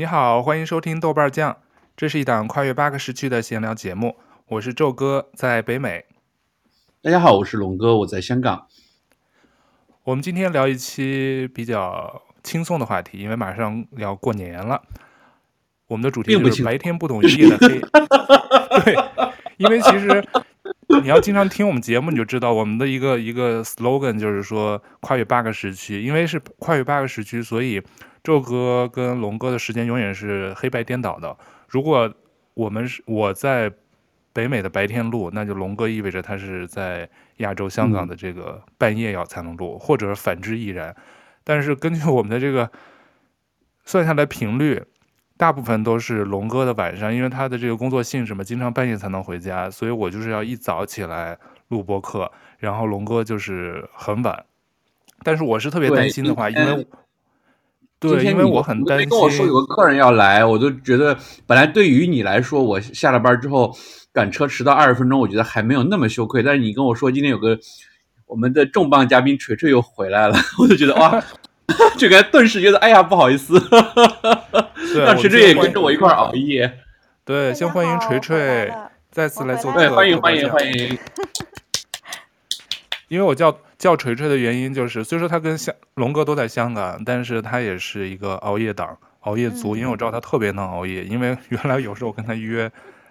[0.00, 1.58] 你好，欢迎收听豆瓣酱，
[1.94, 4.16] 这是一档跨越八个时区的闲聊节目。
[4.46, 6.06] 我是宙哥，在北美。
[7.02, 8.66] 大家好，我是龙哥，我在香港。
[10.04, 14.80] 我们今天聊一期比较轻松的话题，因为马上要过年了。
[15.88, 17.78] 我们的主题是白天不懂夜的黑。
[18.82, 18.96] 对，
[19.58, 20.26] 因为其实
[21.02, 27.82] 你要经常听我们节目，你就知道我们的一个一个 slogan 就是说跨越八个时区，因为是跨越八个时区，所以。
[28.22, 31.36] 宙哥跟龙哥的时间永远是黑白颠倒的。
[31.68, 32.12] 如果
[32.54, 33.72] 我们是我在
[34.32, 40.94] 北美的白天录，那就龙哥意味着他是在亚洲香港的这个半夜要才能录，或者反之亦然。
[41.42, 42.70] 但是根据我们的这个
[43.84, 44.82] 算下来频率，
[45.36, 54.44] 大部分都是龙哥的晚上，因为他的这个工作性质嘛，经常半夜才能回家，所以我就是要一早起来录播客，然后龙哥就是很晚。
[55.22, 56.86] 但是我是特别担心的话，因为。
[58.00, 59.08] 对，因为我很担心。
[59.08, 61.14] 跟我说有个客人要来，我就觉得
[61.46, 63.76] 本来对于你来说，我下了班之后
[64.10, 66.42] 赶车迟到二十分钟，我觉得还没有那么羞愧。
[66.42, 67.58] 但是你跟我说今天有个
[68.26, 71.22] 我们的重磅嘉宾锤锤又回来了， 我就觉得哇，
[71.98, 73.62] 这个顿时觉得哎呀不好意思，
[74.96, 76.72] 让锤锤也跟着我一块熬夜。
[77.26, 78.72] 对，先欢迎锤锤
[79.10, 79.78] 再次来做客。
[79.78, 80.98] 对，欢迎欢迎欢迎。
[83.10, 83.54] 因为我叫。
[83.80, 89.74] 叫锤锤的原因就是，虽说他跟香龙哥都在香港，但是他也是一个熬夜党、熬夜族。
[89.74, 92.70] 因为我知道他特别能熬夜，因为原来有时候我跟他约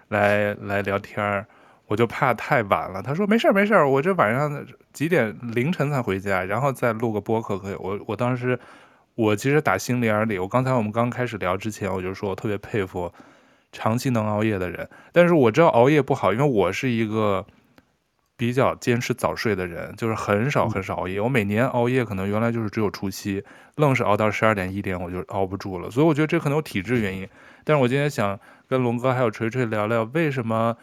[0.09, 1.43] 来来聊天，
[1.87, 3.01] 我就怕太晚了。
[3.01, 7.75] 他说没事没事，我这晚上几点凌晨才回家，然后再录个播客可以。
[7.79, 8.59] 我我当时
[9.15, 13.11] 我其实打心里眼里，我刚才我们刚开始聊之前，我就说我特别佩服
[13.71, 14.87] 长期能熬夜的人。
[15.11, 17.43] 但是我知道熬夜不好，因为我是一个。
[18.39, 21.19] 比较坚持早睡的人，就是很少很少熬夜。
[21.19, 23.43] 我每年熬夜可能原来就是只有除夕，
[23.75, 25.91] 愣是熬到十二点一点，我就熬不住了。
[25.91, 27.27] 所以我觉得这可能有体质原因。
[27.65, 30.77] 但是我今天想跟龙哥还有锤锤聊聊，为什么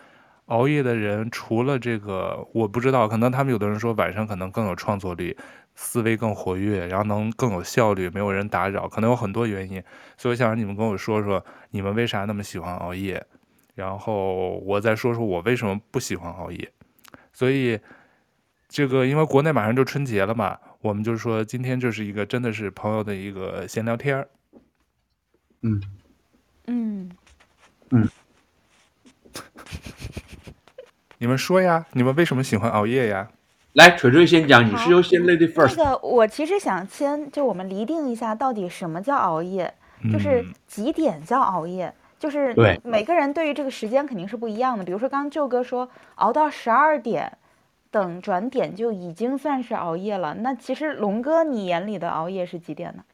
[0.49, 5.34] 熬夜的人除了这个，我不知道，可能他们有的人说晚上可能更有创作力，
[5.75, 9.83] 思维更活跃，然后能更有效率，没有人打扰，可能有很多原因。
[10.19, 13.25] 所以我想让你们跟我说说，你们为啥那么喜欢熬夜，
[13.75, 16.71] 然后我再说说我为什么不喜欢熬夜。
[17.37, 17.79] 所以，
[18.67, 24.27] 这个因为国内马上就春节了嘛，我们就是说今天就是一个真的是朋友的一个闲聊天儿。
[25.61, 25.83] 嗯
[26.67, 27.11] 嗯
[27.91, 28.09] 嗯，
[31.19, 33.29] 你们说呀，你们为什么喜欢熬夜呀？
[33.75, 35.77] 来，锤锤先讲，你是优先 lady first。
[35.77, 39.75] 这个我其实想先就我们厘定一下，到底什么叫熬夜，
[40.11, 41.89] 就是几点叫熬夜。
[41.89, 41.95] 嗯
[42.26, 44.82] 就是每个人对于这个时间肯定是不一样的。
[44.82, 47.38] 比如说，刚刚舅哥说熬到十二点，
[47.92, 50.34] 等转点就已经算是熬夜了。
[50.34, 53.04] 那其实龙哥，你眼里的熬夜是几点呢？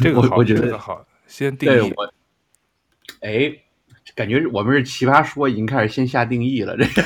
[0.00, 1.92] 这个好，我觉得这个好，先定义。
[1.94, 2.10] 我，
[3.20, 3.52] 哎，
[4.14, 6.74] 感觉我们是奇葩说已经开始先下定义了。
[6.74, 7.02] 这个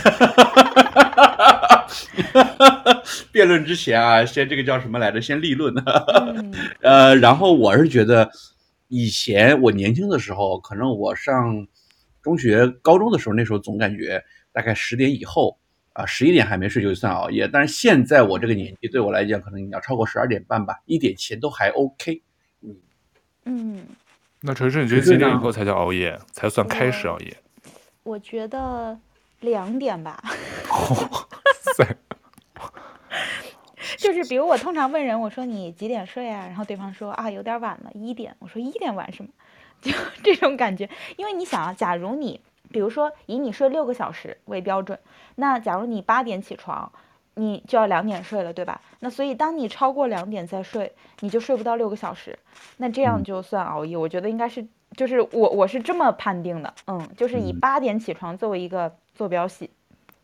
[3.32, 5.20] 辩论之前啊，先这个叫什么来着？
[5.20, 5.74] 先立论。
[5.74, 8.30] 嗯、呃，然后我是觉得。
[8.94, 11.66] 以前我年轻的时候，可能我上
[12.20, 14.22] 中学、高中的时候，那时候总感觉
[14.52, 15.58] 大概十点以后
[15.94, 17.48] 啊，十一点还没睡就算熬夜。
[17.48, 22.20] 但是现在我这个年纪，对我来讲，可能你要超过十二点半吧，一点前都还 OK。
[22.60, 22.76] 嗯
[23.46, 23.86] 嗯，
[24.42, 27.34] 那陈晨，你觉得几点以后才叫熬夜，才算开始熬夜？
[28.02, 28.98] 我，我觉得
[29.40, 30.22] 两点吧。
[30.68, 31.28] 哇
[31.74, 31.96] 塞！
[33.98, 36.46] 就是比如我通常问人，我说你几点睡啊？
[36.46, 38.34] 然后对方说啊有点晚了，一点。
[38.38, 39.30] 我说一点晚什么？
[39.82, 40.88] 就这种感觉。
[41.16, 42.40] 因为你想啊，假如你
[42.70, 44.98] 比如说以你睡六个小时为标准，
[45.36, 46.90] 那假如你八点起床，
[47.34, 48.80] 你就要两点睡了，对吧？
[49.00, 52.38] 那所以当你超过两点再睡，你就睡不到六个小时，
[52.76, 53.96] 那这样就算熬夜。
[53.96, 54.64] 我觉得应该是
[54.96, 59.70] 就是我我是这么判定的，嗯，就是以八点起床作为一个坐标系。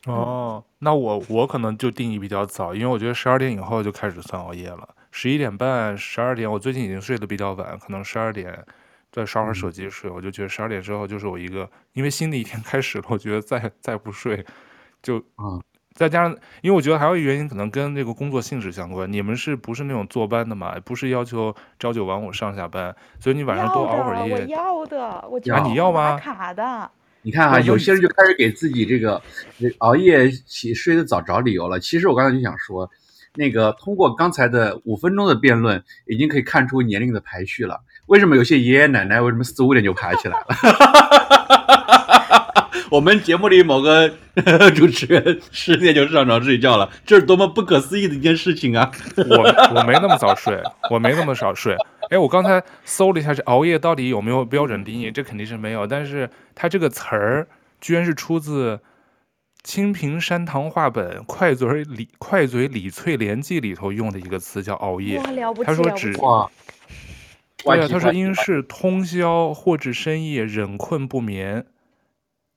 [0.06, 4.88] 哦，那我我可能就定义比较早，因为我觉得十二点以后就开始算熬夜了。
[5.10, 8.64] 十一点半、十二点，我最近已经睡得比较晚，可能十二点
[9.10, 14.44] 再刷会儿手机睡，我就觉得十二点之后就是我一个，因为新的一天 开始了，我觉得再再不睡
[15.02, 15.58] 就啊，
[15.94, 16.30] 再加上，
[16.62, 19.10] 因为我觉得还有一个原因，可能跟这个工作性质相关。
[19.12, 20.78] 你们是不是那种坐班的嘛？
[20.84, 24.34] 不是要求朝九晚五上下班，所以你晚上多熬会儿夜。
[24.34, 26.16] 我要的，我啊，你要吗？
[26.18, 26.90] 卡的。
[27.22, 29.20] 你看啊，有些人就开始给自己这个
[29.78, 31.78] 熬夜起睡得早找理由了。
[31.80, 32.90] 其实我刚才就想说，
[33.34, 37.80] 那个通过刚才的五分钟的辩论，已经可以看出年龄的排序了。
[38.06, 40.46] 为什么有些爷爷奶奶为什么四五点就爬起来了？
[42.90, 44.08] 我们节目里某个
[44.74, 48.90] 主持人十点就上床睡觉了，这是多么不可思议的一件事情啊！
[49.16, 50.58] 我我没那么早睡，
[50.90, 51.76] 我没那么少睡。
[52.10, 55.10] 哎，我刚才搜了一下，这熬夜到底有没有标准定义？
[55.10, 55.86] 这肯定是没有。
[55.86, 57.46] 但是它这个词儿
[57.80, 58.76] 居然是出自
[59.62, 65.20] 《清平山堂话本·快嘴李快嘴李翠莲记》里头用的一个词，叫熬夜。
[65.64, 66.50] 他说指哇，
[67.64, 71.66] 对啊，他说因是通宵或至深夜忍困不眠，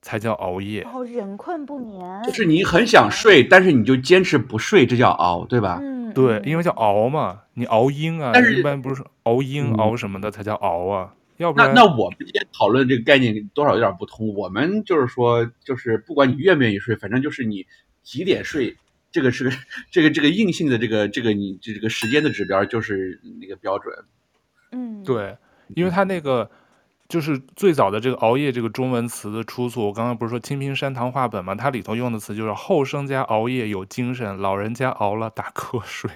[0.01, 0.81] 才叫熬夜。
[0.93, 5.79] 哦，人困不眠，就是你很想睡，但是你就坚持不睡，这叫熬，对吧？
[5.81, 6.01] 嗯。
[6.13, 14.35] 对，因为叫熬嘛，你熬鹰啊，但是一般不是熬鹰、熬什么的才叫熬啊，要不那然那我们今天讨论这个概念多少有点不通。
[14.35, 17.65] 我们就是说，就是不管你愿不愿意睡，反正就是你
[18.03, 18.75] 几点睡，
[19.09, 19.51] 这个是个
[19.89, 23.95] 这个这个硬性的这个这个你这个时间的指标就是那个标准。
[24.73, 25.37] 嗯，对，
[25.75, 26.51] 因为他那个
[27.11, 36.09] 就是最早的这个熬夜这个中文词的出处，我刚刚不是说《清平山堂话本》嘛，它里头用的词就是后生家熬夜有精神，老人家熬了打瞌睡。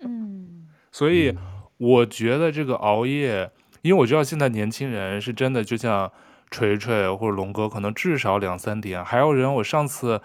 [0.00, 1.38] 嗯， 所以
[1.76, 3.48] 我觉得这个熬夜，
[3.82, 6.10] 因为我知道现在年轻人是真的，就像
[6.50, 9.04] 锤锤或者龙哥，可能至少两三点。
[9.04, 10.20] 还有人，我上次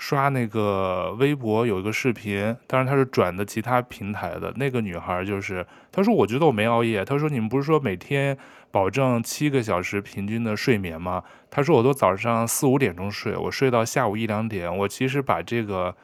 [0.00, 8.34] 刷那个微博有一个视频，当然他是转的其他平台的，那个女孩就是，她说我觉得我没熬夜，她说你们不是说每天
[8.70, 11.22] 保证七个小时平均的睡眠吗？
[11.50, 15.94] 她说我都早上四五点钟睡，我睡到下午一两点，我其实把这个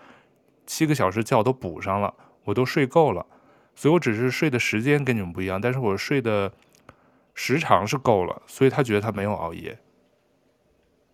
[0.66, 2.12] 七个小时觉都补上了。
[2.44, 3.24] 我都睡够了，
[3.74, 6.52] 所以我只是睡的时间跟你们不一样，但是我睡的
[7.34, 9.76] 时长是够了，所以他觉得他没有熬夜。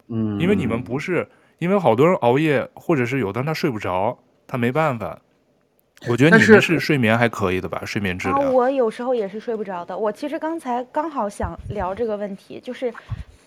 [0.09, 1.27] 嗯，因为你们不是，
[1.63, 4.19] 因为好多人熬夜，或者是有的人他睡不着，
[4.49, 5.17] 他没办法。
[6.09, 7.81] 我觉得你们是睡眠还可以的吧？
[7.85, 8.41] 睡眠质量。
[8.41, 9.97] 啊，我有时候也是睡不着的。
[9.97, 12.93] 我其实刚才刚好想聊这个问题，就是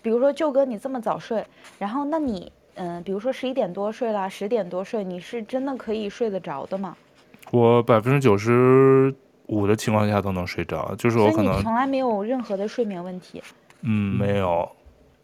[0.02, 1.46] 比如说舅哥你这么早睡，
[1.78, 6.96] 然后那你嗯，比如说十一点多睡啦，十点多睡，你是真的可以睡得着的吗？
[7.52, 9.14] 我百分之九十
[9.48, 13.44] 五的情况下都能睡着，就是我可能从来没有任何的睡眠问题。
[13.82, 14.62] 嗯，没有。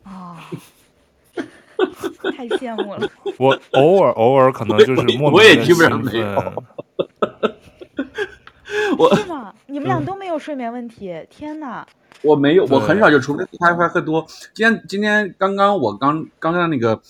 [0.04, 0.36] 啊、哦，
[2.36, 3.10] 太羡慕了。
[3.38, 5.32] 我偶尔偶尔可能就是莫名的兴奋。
[5.34, 6.64] 我也基本上没有。
[8.98, 9.54] 我是吗？
[9.68, 11.12] 你们俩都没有睡眠问题？
[11.12, 11.86] 嗯、天哪！
[12.22, 14.26] 我没有，我很少就除非喝咖啡喝多。
[14.54, 17.02] 今天今天刚刚我刚刚刚那个。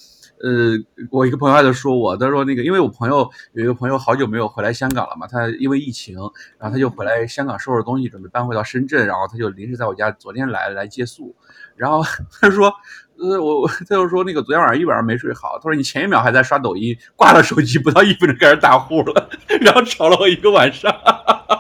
[0.44, 0.72] 呃，
[1.12, 6.16] 我一个朋友还在说我，他说那个，因为我朋友有一个朋友好久没有回来香港了嘛，他因为疫情，
[6.58, 11.36] 然后他就回来香港收拾东西，准备搬回到深圳，然后他就临时在我家昨天来来借宿，
[11.76, 12.02] 然后
[12.42, 12.74] 他说，
[13.22, 19.30] 呃，我他就说那个昨天晚上一晚上没睡好，他说你前一秒还在刷抖音，挂了手机不到一分钟开始打呼了，
[19.62, 20.94] 然后吵了我一个晚上，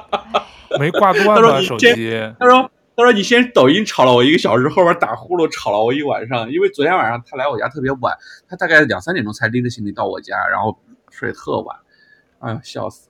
[0.79, 2.11] 没挂断吧手机？
[2.39, 2.69] 他说。
[2.93, 6.51] 他说：“你先抖音吵了我一个小时，后边打呼噜吵了我一晚上。
[6.51, 8.15] 因为昨天晚上他来我家特别晚，
[8.47, 10.77] 他大概两三点钟才拎着行李到我家，然后
[11.09, 11.75] 睡特晚。
[12.39, 13.07] 哎呀，笑死！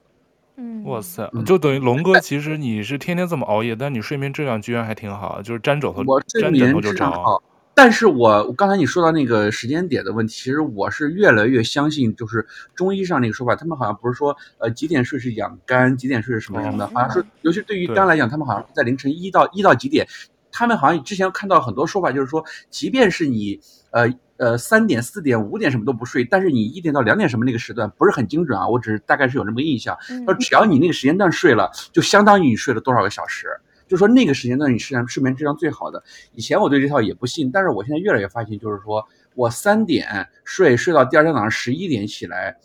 [0.56, 7.42] 嗯，哇塞，就等于龙哥，其实你是天天这么熬夜，但你睡眠质量居然还挺好，就是沾枕头，我睡眠质量好。”
[7.74, 20.06] 但是我刚才你说到那个时间点的问题，其实我是越来越相信，就是中医上那个说法，他们好像不是说，呃，几点睡是养肝，几点睡是什么什么的，好像是，尤其对于肝来讲，他们好像是在凌晨一到一到几点，
[20.50, 23.58] 他们好像之前看到很多说法，就是说，即便是你，
[23.90, 29.96] 呃呃三点、四点、五点什么都不睡，但是你一点到两点什么那个时段不是很精准啊，我只是大概是有那么个印象，
[30.26, 33.48] 说只要你那个时间段睡了，就相当于你睡了多少个小时。
[33.92, 42.56] 就说那个时间段你睡眠睡眠质量最好的，以前我对这套也不信，但是我现在越来越发现，就是说我三点睡睡到第二天早上十一点起来，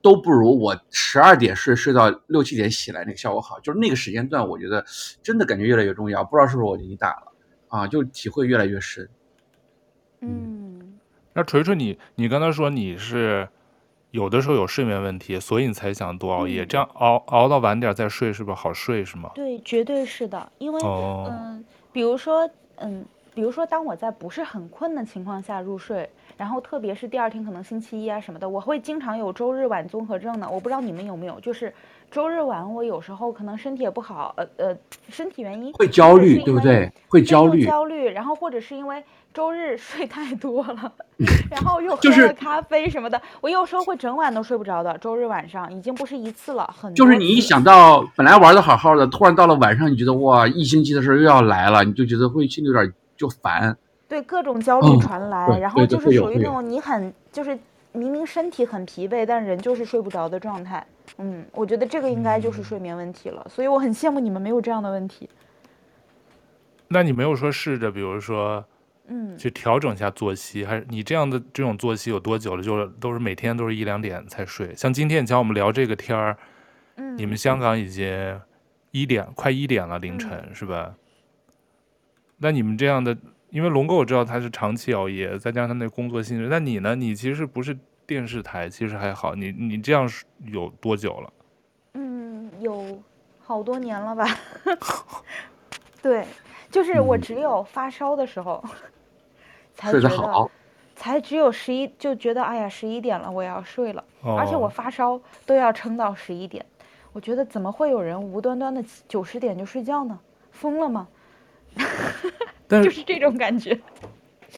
[0.00, 3.58] 都不如我十二点睡睡到六七点起来那个效果好。
[3.58, 4.84] 就是那个时间段，我觉得
[5.24, 6.22] 真的感觉越来越重要。
[6.22, 7.32] 不知道是不是我年纪大了
[7.66, 9.08] 啊，就体会越来越深。
[10.20, 11.00] 嗯，
[11.34, 13.48] 那锤锤你你刚才说你是。
[14.10, 19.04] 有的时候有睡眠问题，所以你才想多熬夜，嗯、这样熬熬到晚点再睡，是不是好睡？
[19.04, 19.30] 是吗？
[19.34, 20.50] 对，绝对是的。
[20.56, 21.62] 因为、哦、嗯，
[21.92, 30.48] 比如说嗯，比如说当我在不是很困的情况下入睡，然后特别是第二天可能星期一啊什么的，我会经常有周日晚综合症的。
[30.48, 31.70] 我不知道你们有没有，就是
[32.10, 34.76] 周日晚我有时候可能身体也不好，呃呃，
[35.10, 36.90] 身体原因会焦虑，对不对？
[37.08, 39.04] 会焦虑，焦虑，然后或者是因为。
[39.34, 40.92] 周日 睡太多了，
[41.50, 44.96] 然后又喝了咖啡什么的，我有时候会整晚都睡不着的。
[44.98, 46.96] 周日晚上已经不是一次了，很多。
[46.96, 53.76] 就是你一想到本来玩的好好的，突然到了晚上，你觉得哇，一星期的事又要来了，你就觉得会心里有点就烦。
[54.08, 57.56] 对，各种焦虑传来，嗯、然后就是属于那种你很就是
[57.92, 60.84] 明明身体很疲惫，但人就是睡不着的状态。
[61.18, 65.28] 嗯，我觉得这个应该就是睡眠问题了，所以我很羡慕你们没有这样的问题。
[66.88, 68.64] 那你没有说试着，比如说。
[69.08, 72.62] 嗯，去调整一下作息，还是你这样的这种作息有多久了？
[72.62, 74.74] 就是都是每天都是一两点才睡。
[74.74, 76.36] 像今天你像我们聊这个天儿，
[76.96, 78.40] 嗯，你们香港已经
[78.90, 80.94] 一点快一点了凌晨、嗯、是吧？
[82.36, 83.16] 那你们这样的，
[83.50, 86.94] 因为龙哥我知道他是长期熬夜，再加上他那工作性质，那你呢？
[86.94, 89.34] 你其实不是电视台，其实还好。
[89.34, 90.08] 你你这样
[90.44, 91.32] 有多久了？
[91.94, 93.02] 嗯，有
[93.40, 94.26] 好多年了吧？
[96.00, 96.26] 对，
[96.70, 98.70] 就是我只有发烧的时候、嗯、
[99.78, 100.50] 才觉得好。
[101.00, 104.02] 才只有十一，就觉得哎呀，十一点了，我要睡了。
[104.22, 106.66] 哦、而且我发烧都要撑到十一点，
[107.12, 110.18] 我觉得怎么会有人无端端的九十点就睡觉呢？
[110.50, 111.06] 疯了吗？
[112.66, 113.78] 但就是这种感觉。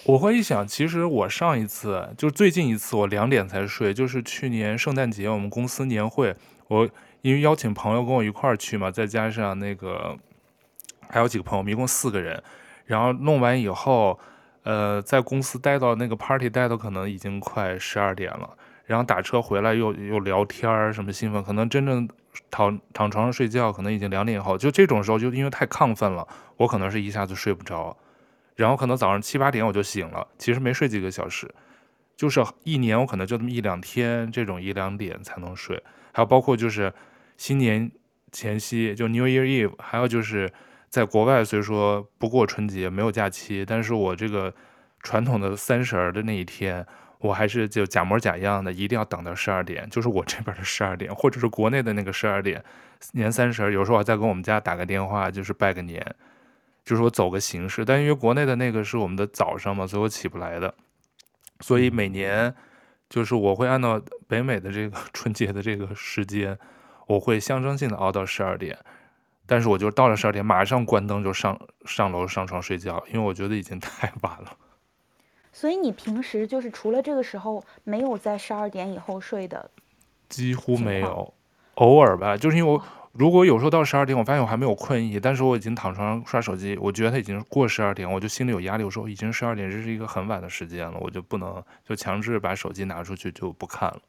[0.06, 6.34] 我会一想，其实我上一次就最近一次，我两点才睡，就是去年圣诞节我们公司年会，
[6.68, 6.88] 我
[7.20, 10.16] 因为邀请朋友跟我一块儿去嘛，再加上那个
[11.06, 12.42] 还有几个朋友，我们一共四个人，
[12.86, 14.18] 然后弄完以后。
[14.62, 22.06] 呃，在公司待到那个 party 待到可能已经快十二点了，然后打车回来又又聊天儿什么兴奋，可能真正
[22.50, 27.96] 躺躺床上睡觉可能已经两点以后，就这种时候就因为太亢奋了，我可能是一下子睡不着，
[28.54, 31.50] 然后可能早上七八点我就醒了，其实没睡几个小时，
[32.14, 36.92] 就是一年我可能就这么一两天这种一两点才能睡，还有包括就是
[37.38, 37.90] 新年
[38.30, 40.52] 前夕就 New Year Eve，还有就是。
[40.90, 44.52] 在国外虽说不过春节，没有假期，但是我这个
[44.98, 46.84] 传统的三十儿的那一天，
[47.20, 52.62] 我还是就假模假样的，一定要等到十二点，就是我这边的十二点，或者是国内的那个十二点，
[53.12, 56.04] 年三十儿，有时候我再跟我们家打个电话，就是拜个年，
[56.84, 57.84] 就是我走个形式。
[57.84, 60.74] 但因为国内的那个是我们的早上嘛，所以我起不来的，
[61.60, 62.52] 所以每年
[63.08, 66.58] 就是我会按照北美的这个 春节的这个时间，
[67.06, 68.76] 我会象征性的熬到十二点。
[69.50, 74.56] 但是我就到了十二点，马上关灯就上上楼上床睡觉，因为我觉得已经 太晚了。
[75.52, 79.68] 所以你平时就是除了这个时候没有在十二点以后睡的？
[80.28, 81.34] 几乎没有，
[81.74, 82.36] 偶尔吧。
[82.36, 82.80] 就是因为我
[83.10, 88.84] 如果有时候到十二点，我发现我还没有困意，但是我已经躺床上刷手机，我觉得他已经过十二点，我就心里有压力。
[88.84, 94.00] 我说已经十二点，这是一个很晚的时间了，我就不能就强制把手机拿出去就不看了。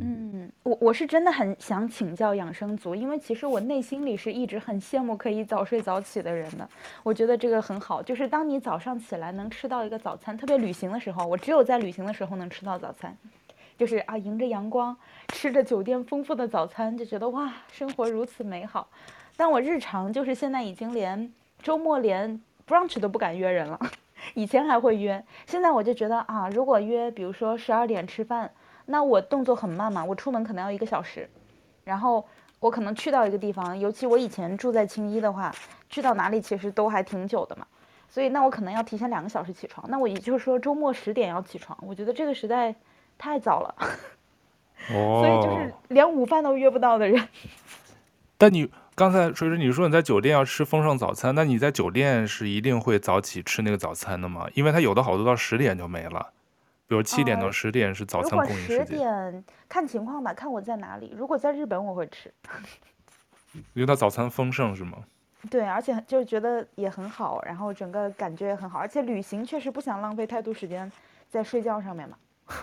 [0.00, 6.68] 嗯，我我是真的很想请教养生族，因为其实我内心里是一直很羡慕可以早睡早起的人的。
[7.04, 13.16] 我觉得这个很好，就是当你早上起来能吃到一个早餐，特别旅行的时候，我只有在旅行的时候能吃到早餐，
[13.78, 14.96] 就是啊，迎着阳光，
[15.28, 18.88] 吃着酒店丰富的早餐，就觉得哇，生活如此美好。
[19.36, 21.32] 但我日常就是现在已经连
[21.62, 23.78] 周末连 brunch 都不敢约人了，
[24.34, 28.50] 以前还会约，现在我就觉得啊，如果约，比如说十二点吃饭。
[28.86, 31.28] 那我动作很慢嘛，我出门可能要一个小时，
[31.84, 32.26] 然后
[32.60, 35.54] 我可能去到一个地方，尤其我以前住在青衣的话，
[35.88, 37.66] 去到哪里其实都还挺久的嘛，
[38.08, 39.84] 所以那我可能要提前两个小时起床。
[39.88, 42.74] 那我也就是说周末十点要起床，我觉得这个实在
[43.16, 43.74] 太早了，
[44.92, 47.28] 哦，所以就是连午饭都约不到的人。
[48.36, 54.46] 但你刚才水水你说你在酒店要吃丰盛早餐，那你在酒店是一定会早起吃那个早餐的吗？
[54.54, 56.32] 因为它有的好多到十点就没了。
[56.86, 58.86] 比如七点到十点是早餐供应时间。
[58.86, 61.14] 十点看情况吧，看我在哪里。
[61.16, 62.32] 如果在日本，我会吃。
[63.72, 64.98] 因为它早餐丰盛是吗？
[65.50, 70.90] 对，而且就是觉得也很好，然后整个感觉也很好，而且旅行确实不想浪费太多时间
[71.28, 72.16] 在睡觉上面嘛。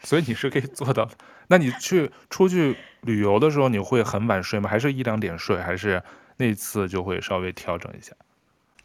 [0.00, 1.08] 所以你是可以做到。
[1.48, 4.68] 那你去出去旅游的时候，你会很晚睡吗？
[4.70, 5.60] 还是一两点睡？
[5.60, 6.02] 还是
[6.36, 8.14] 那次就会稍微调整一下？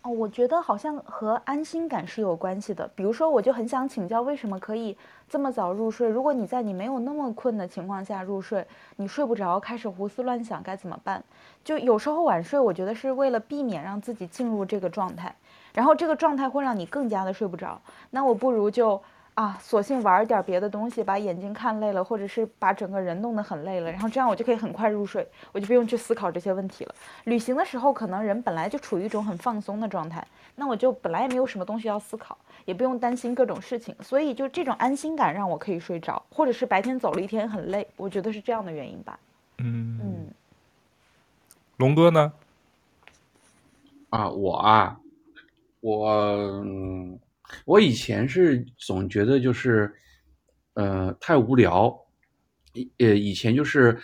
[0.04, 2.86] 哦，我觉得好像和安心感是有关系的。
[2.94, 4.98] 比如说，我就很想请教，为什么可以
[5.30, 6.10] 这么早入睡？
[6.10, 8.68] 如果你在你没有那么困的情况下入睡，
[8.98, 11.24] 你睡不着，开始胡思乱想，该怎么办？
[11.64, 15.34] 就有时候晚睡，我觉得是为了避免让自己进入这个状态，
[15.74, 17.82] 然后这个状态会让你更加的睡不着。
[18.10, 19.02] 那我不如就。
[19.36, 26.94] 啊，索性玩点别的东西，把眼睛看累了，或者是把整个人弄得很累了，然后这样我就可以很快入睡，我就不用去思考这些问题了。
[27.24, 30.24] 旅行的时候，可能人本来就处于一种很放松的状态，
[30.56, 39.18] 那我就本来也没有什么东西要思考，也不用担心各种事情，所以就这种安心感让我可以睡着，或者是白天走了一天很累，我觉得是这样的原因吧。
[39.58, 40.28] 嗯嗯，
[41.78, 42.32] 龙哥呢？
[44.12, 45.00] 啊，我啊，
[45.80, 46.12] 我。
[46.64, 47.20] 嗯
[47.66, 49.92] 我以前是总觉得就是，
[50.74, 51.94] 呃，太无聊，
[53.00, 53.98] 呃，以前就是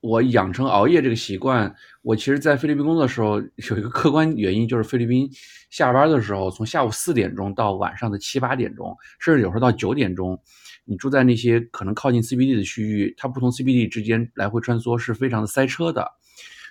[0.00, 1.74] 我养成熬夜这个习惯。
[2.02, 3.40] 我其实，在菲律宾工作的时候，
[3.70, 5.28] 有一个客观原因，就是菲律宾
[5.70, 10.40] 下班的时候，从下午四点钟到晚上的七八点钟，甚至有时候到九点钟，
[10.84, 16.06] 你住在那些可能靠近 CBD 的区域，它不同 CBD 之间来回穿梭是非常的塞车的。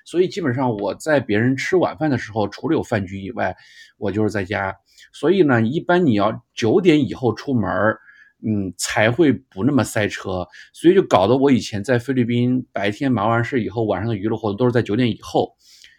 [0.06, 3.56] 所以基本上我在别人吃晚饭的时候，除了有饭局以外，
[3.98, 4.76] 我就是在家。
[5.14, 7.70] 所以呢，一般你要九点以后出门，
[8.44, 10.48] 嗯，才会不那么塞车。
[10.74, 15.56] 所以就搞得我以前在菲律宾白天忙完事以后，晚上的娱乐活动都是在九点以后。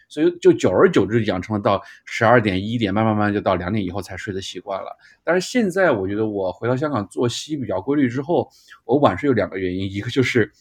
[0.07, 4.97] 所以就久而久之养成了到十二点一点，慢慢慢就到两点以后才睡的习惯了。
[5.23, 8.49] 但是现在我觉得我回到香港作息比较规律之后，
[8.85, 10.51] 我晚睡有两个原因，一个就是。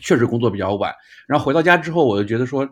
[0.00, 0.92] 确实工作比较晚，
[1.26, 2.68] 然后回到家之后，我就觉得说，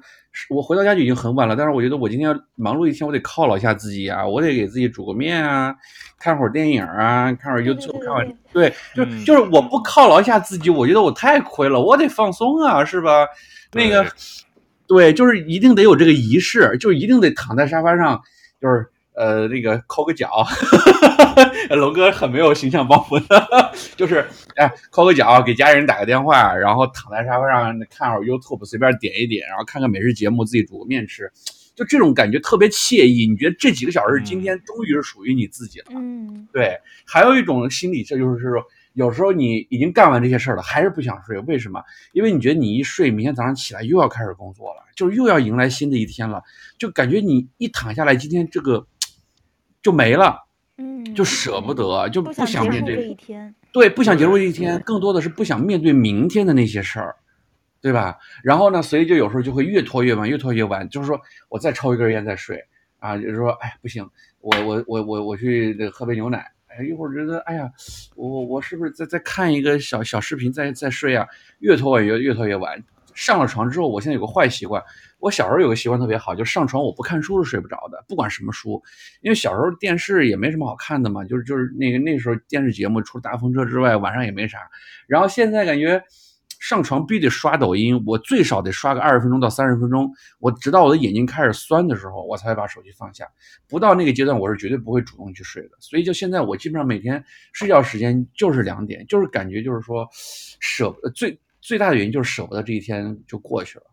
[0.50, 1.54] 我回到家就已经很晚了。
[1.54, 5.74] 但是我觉得我今天忙碌一天，我得犒劳一下自己啊，我得给自己煮个面啊，
[6.18, 13.26] 看会儿电影啊，看会儿 YouTube，看会儿，对，就就是我不犒劳一下自己，我觉得我太亏了，我得放松啊，是吧？
[13.72, 14.04] 那个，
[14.86, 18.20] 对，就是一定得有这个仪式，就一定得躺在沙发上，
[18.60, 18.88] 就是。
[19.14, 20.30] 呃，那个抠个脚，
[21.76, 24.26] 龙哥很没有形象包袱的，就是
[24.56, 31.30] 哎，抠个脚，给家人打个电话，然后躺在沙发上看会儿 YouTube，随便点一点，然后看看美食节目，自己煮个面吃，
[31.74, 33.26] 就这种感觉特别惬意。
[33.26, 35.86] 你觉得这几个小时今天终于是属于你自己了？
[35.90, 36.78] 嗯，对。
[37.06, 38.64] 还有一种心理，这就是说，
[38.94, 41.82] 有时候你已经干完这些事儿了，还是不想睡，为什么？
[42.14, 46.42] 因为你觉得你一睡，明天早上起来又要开始工作了，就是又要迎来新的一天了，
[46.78, 48.86] 就感觉你一躺下来，今天这个。
[49.82, 50.38] 就没了，
[50.78, 57.16] 嗯，就舍不得，就不想面对这一天，对，不想结束这一天，更多的是不想面对明天的那些事儿，
[57.80, 58.16] 对吧？
[58.44, 62.64] 然后呢，所以就有时候就会越拖越晚，越拖越晚，就是说我再抽一根烟再睡
[63.00, 64.08] 啊，就是说，哎，不行，
[64.40, 67.68] 我我我我我去喝杯牛奶，哎，一会儿觉得，哎呀，
[68.14, 71.26] 我我是不是再再看一个小小视频再再睡啊？
[71.58, 72.82] 越拖越越拖越晚。
[73.14, 74.82] 上了床之后，我现在有个坏习惯。
[75.22, 78.82] 我小时候有个习惯特别好，就上床我不看书是睡不着的，不管什么书。
[79.20, 84.58] 因为小时候电视也没什么好看的嘛，就是就是那个那时候电视节目除了大风车之外，晚上也没啥。
[85.06, 86.02] 然后现在感觉
[86.58, 93.24] 上床必须得刷抖音，我最少得刷个二十分钟到三十分钟，我直到我的眼睛开始酸的时候，我才会把手机放下。
[93.68, 95.76] 不到那个阶段，我是绝对不会主动去睡的。
[95.78, 100.08] 所以就现在，我基本上每天睡觉时间就是两点，就是感觉就是说
[100.58, 101.38] 舍最。
[101.64, 103.84] 最大的原因就是舍不得这一天就过去了，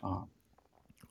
[0.00, 0.26] 啊，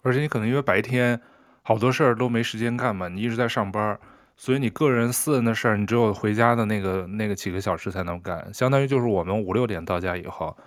[0.01, 1.19] 而且你可能因为白天
[1.61, 3.97] 好多事儿都没时间干嘛，你一直在上班，
[4.35, 10.57] 所以你个人私人的事儿，你只有回家的那个那个几个小时才能干，相当于就是我们五六点到家以后，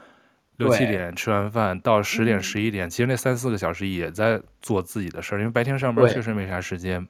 [0.57, 7.07] 六七点吃完饭到十点十一点，其实那三四个小时也在做自己的事儿，因为白天上班确实没啥时间。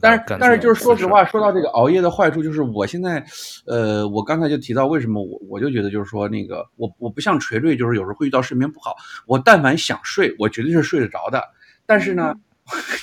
[0.00, 3.24] 但是但是就是说实话，说到这个熬夜的坏处，就是我现在，
[3.66, 8.94] 呃，我刚才就提到为什么我我就觉得就是说那个我我不像锤锤，就是有时候会遇到睡眠不好，
[9.26, 11.42] 我但凡想睡，我绝对是睡得着的。
[11.86, 12.34] 但是呢，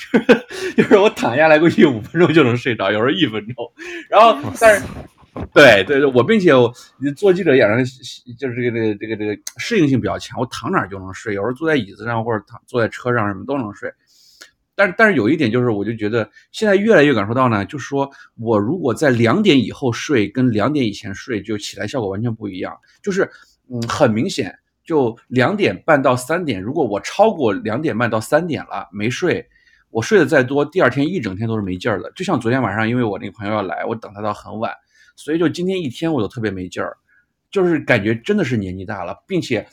[0.78, 3.72] 就是我躺下来估计五分钟就能睡着，有时候一分钟。
[4.08, 4.86] 然后但是
[5.54, 6.72] 对对对，我并且我
[7.18, 7.84] 做记者演员
[8.38, 13.92] 就是这个这个这个这个适应性比较强，我躺哪儿就能睡，有时候坐在椅子上或者躺坐在车上什么都能睡。
[14.76, 22.78] 但是但是有一点就是，我就觉得现在越来越感受到呢，就是说我如果在两点以后睡，跟两点以前睡，就起来效果完全不一样。
[23.02, 23.30] 就是
[23.70, 29.48] 嗯，很明显，就两点半到三点，如果我超过两点半到三点了没睡，
[29.92, 32.12] 我睡得再多，第二天一整天都是没劲儿的。
[32.14, 34.72] 就像昨天晚上，因为我那个朋友要来，我等他到很晚，
[35.16, 36.98] 所以就今天一天我都特别没劲儿，
[37.50, 39.66] 就是感觉真的是年纪大了，并且。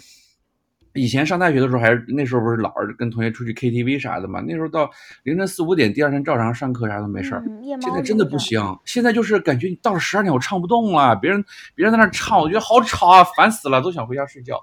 [0.94, 4.42] 以前上大学的时候，还是那时候不是老是跟同学出去 KTV 啥的嘛？
[4.46, 4.90] 那时候到
[5.22, 7.42] 凌晨四五点，第二天照常上课，啥都没事儿。
[7.46, 11.42] 嗯、现在真的不行，现在就是感觉你到了十二点，我唱不动了，别人
[11.74, 14.60] 别人在那唱，我觉得好吵啊，烦死了，都想回家睡觉。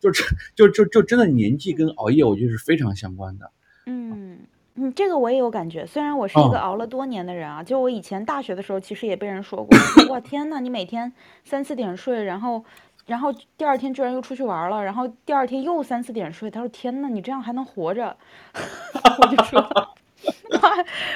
[0.00, 0.24] 就就
[0.56, 3.50] 就就就真的年纪跟熬夜，我觉得是非常相关的。
[3.86, 4.38] 嗯
[4.74, 5.86] 嗯，这个我也有感觉。
[5.86, 9.68] 虽然我是一个熬了多年的人啊，哦、就我以前大学的时候，其实也被人说过，
[10.10, 11.12] 我天呐，你每天
[11.44, 12.64] 三四点睡，然后。
[13.08, 16.50] 然后第二天居然又出去玩了，然后第二天又三四点睡。
[16.50, 18.16] 他说：“天呐，你这样还能活着？”
[19.18, 19.60] 我就说
[20.60, 20.68] ：“啊，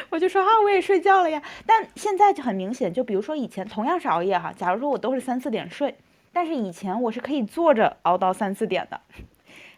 [0.08, 5.94] 我就说啊，我也睡觉了呀。”但现在就很明显，就比如说以前同样是熬夜哈，假如说我都是三四点睡，
[6.32, 8.98] 但是以前我是可以坐着熬到三四点的，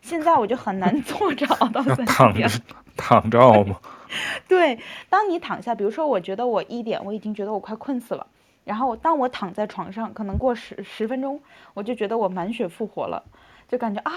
[0.00, 2.07] 现在我就很难坐着熬到三四点。
[2.07, 2.48] 躺着，
[2.96, 3.81] 躺着熬吗？
[4.46, 4.79] 对，
[5.11, 8.29] 当你躺下，比如说我觉得我一点，我已经觉得我快困死了。
[8.64, 11.40] 然后当我躺在床上，可能过十十分钟，
[11.74, 13.22] 我就觉得我满血复活了，
[13.68, 14.12] 就感觉啊，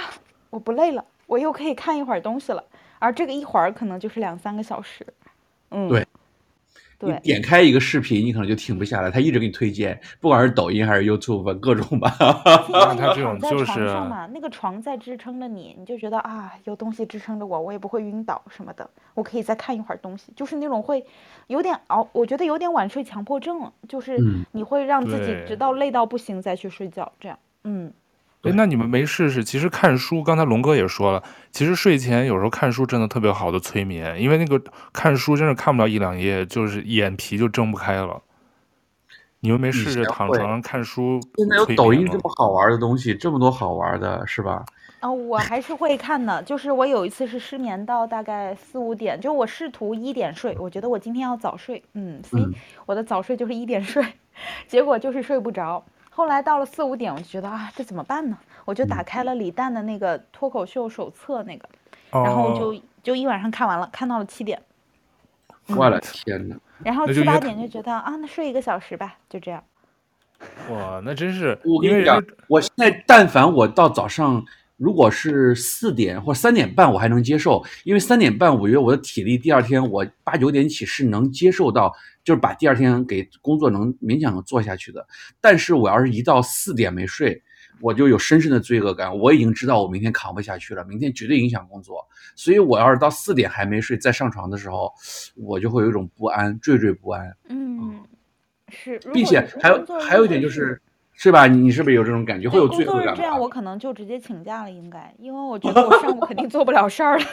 [0.50, 2.64] 我不累了，我又可以看一会儿东西了。
[3.00, 5.06] 而这个一会儿可能就是两三个小时，
[5.72, 6.06] 嗯，对。
[7.00, 12.12] 对，你点开一个视频，你可能就停不下来，他一直给你推荐，不管是抖音还是 YouTube，各种吧。
[12.72, 13.86] 那他这种就是
[14.34, 21.06] 那个床在支撑着你，你就觉得啊，有东西支撑着我，我也不会晕倒什么的，我可以再看一会儿东西，就是那种会
[21.48, 24.18] 有点熬，我觉得有点晚睡强迫症，就是
[24.52, 27.94] 你会让自己直到累到不行再去睡觉，这样，嗯。
[28.44, 29.44] 哎，那你们没试试？
[29.44, 31.22] 其实看书，刚才龙哥也说了，
[31.52, 34.62] 其实睡前有时候看书真的特别好的催眠，因为那个
[34.94, 38.22] 看书真是看不了一两页，就是眼皮就睁不开了。
[39.40, 41.20] 你又没试着躺床上看书？
[41.36, 44.66] 现在有抖音这么好玩的东西，这么多好玩的，是吧？
[45.00, 46.42] 啊、哦，我还是会看的。
[46.42, 52.48] 就是我有一次是失眠到大概四五点，就我试图一点睡，我觉得我今天要早睡，嗯，所以
[52.88, 54.04] 我的早睡就是一点睡，
[54.68, 55.84] 结果就是睡不着。
[56.18, 58.36] 后来到了四五点，我就觉得啊，这怎么办呢？
[58.66, 61.70] 我就打开了李诞的那个脱口秀手册那个，
[62.10, 64.60] 嗯、然后就就一晚上看完了，看到了七点。
[65.68, 66.56] 我的天哪！
[66.84, 69.64] 然后七八点就觉得啊，那睡一个小时吧，就这样。
[70.72, 71.56] 哇，那真是！
[71.64, 74.44] 我跟你讲，我现在但凡我到早上，
[74.78, 81.94] 如果是四点或三点半，我还能接受，因为三点半我觉得我的体力第二天我八九点起是能接受到。
[82.28, 85.08] 就是把第二天给工作能勉强能做下去的，
[85.40, 87.42] 但是我要是一到四点没睡，
[87.80, 89.18] 我就有深深的罪恶感。
[89.18, 92.06] 我已经知道我明天扛不下去了，明天绝对影响工作。
[92.36, 94.92] 所以我要是到四点还没睡，再上床的时候，
[95.38, 97.34] 我就会有一种不安，惴惴不安。
[97.48, 98.04] 嗯，
[98.68, 100.82] 是，并且还有还有一点就是，
[101.14, 101.48] 是吧？
[101.48, 102.50] 你是不是有这种感觉？
[102.50, 103.16] 会有罪恶感。
[103.16, 107.26] 这样我可能就直接请假了，应该，因为我觉得我上午肯定做不了事儿了。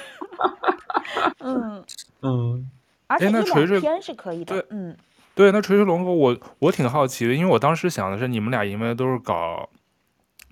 [1.40, 1.84] 嗯
[2.22, 2.70] 嗯。
[3.06, 3.44] 而且一两
[3.80, 4.96] 天是可以的，对，嗯，
[5.34, 9.68] 对，那锤锤龙哥，我我挺好奇的，因为我当时想的是，你们俩因为都是搞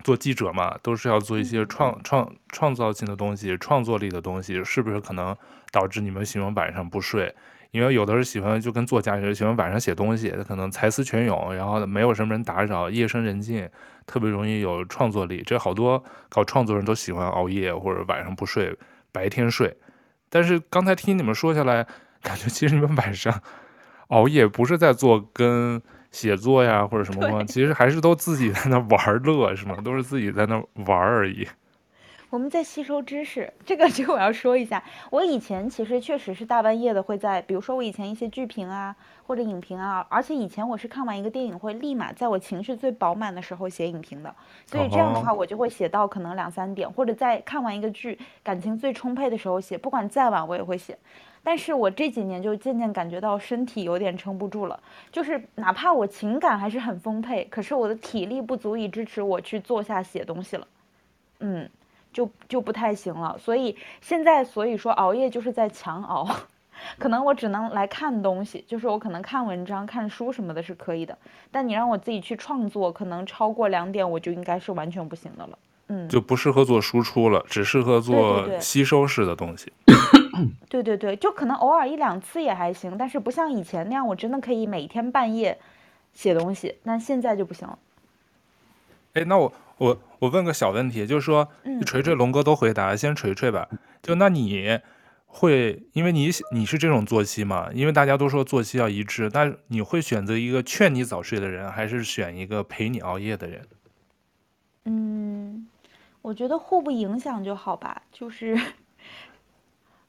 [0.04, 5.34] 做记者嘛，都是要做一些创创创造性的东西、创作力的东西，是不是可能
[5.70, 7.34] 导致你们喜欢晚上不睡？
[7.70, 13.66] 因为有的人喜欢就跟作家似的，喜欢晚上写东西，他可能才思泉涌，然后没有什么人打扰，夜深人静，
[14.04, 15.42] 特别容易有创作力。
[15.46, 18.76] 这好多搞创作人都喜欢熬夜或者晚上不睡，
[19.10, 19.74] 白天睡。
[20.28, 21.86] 但是刚才听你们说下来。
[22.22, 23.42] 感觉其实你们晚上
[24.08, 27.44] 熬夜不是在做跟写作呀或者什么吗？
[27.44, 29.76] 其实还是都自己在那玩乐是吗？
[29.82, 31.48] 都是自己在那玩而已。
[32.28, 34.82] 我们在吸收知识，这个这个我要说一下。
[35.10, 50.98] 我以前其实确实是大半夜的会在，比如说我以前一些剧评啊或者影评啊，而且以前我是看完一个电影会立马在我情绪最饱满的时候写影评的，所以这样的话我就会写到可能两三点，或者在看完一个剧感情最充沛的时候写，不管再晚我也会写。
[51.42, 60.66] 但是我这几年就渐渐感觉到身体有点撑不住了，就是哪怕我情感还是很丰沛，可是我的体力不足以支持我去坐下写东西了，
[61.40, 61.68] 嗯。
[62.12, 66.28] 就就不太行了，所以现在所以说熬夜就是在强熬，
[67.00, 71.16] 可能我只能来看东西，就是我可能看文章、看书什么的是可以的，
[71.50, 79.72] 但你让我自己去创作，可能超过两点我就应该是完全不行的了，嗯，就不适合做输出了，只适合做吸收式的东西。
[79.86, 80.21] 对对对，
[81.20, 85.58] 就可能偶尔一两次也还行，但是不像以前那样，我真的可以每天半夜
[86.12, 87.78] 写东西，但现在就不行了。
[89.14, 89.52] 哎，那我。
[89.78, 91.48] 我我问个小问题，就是说，
[91.84, 93.68] 锤锤龙哥都回答，先锤锤吧。
[94.00, 94.78] 就那你
[95.26, 97.68] 会，因为你你是这种作息嘛？
[97.74, 103.66] 因为大家都说作息要一致，那你会选择一个劝你早睡的人，还是选一个陪你熬夜的人？
[104.84, 105.66] 嗯，
[106.20, 108.02] 我觉得互不影响就好吧。
[108.12, 108.56] 就是，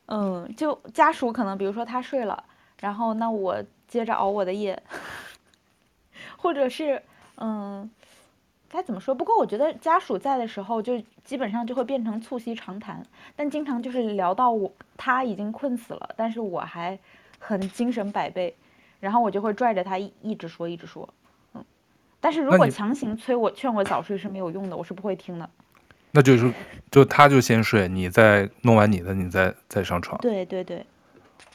[0.07, 2.43] 嗯，就家属可能，比如说他睡了，
[2.79, 4.81] 然后那我接着熬我的夜，
[6.37, 7.01] 或者是
[7.37, 7.89] 嗯。
[8.75, 9.13] 该怎么说？
[9.13, 16.97] 不过我觉得家属在的时候，就基本上就会变成促膝长谈，但经常就是聊到我他已经困死了，但是我还
[17.37, 18.55] 很精神百倍，
[18.99, 21.07] 然后我就会拽着他一一直说一直说，
[21.53, 21.63] 嗯，
[22.19, 25.47] 但是如果强行催我劝我早睡是没有用的，我是不会听的。
[26.15, 26.53] 那就是
[26.91, 30.15] 就他就先睡，你再弄完你的，你再再上床。
[30.21, 30.85] 对对对。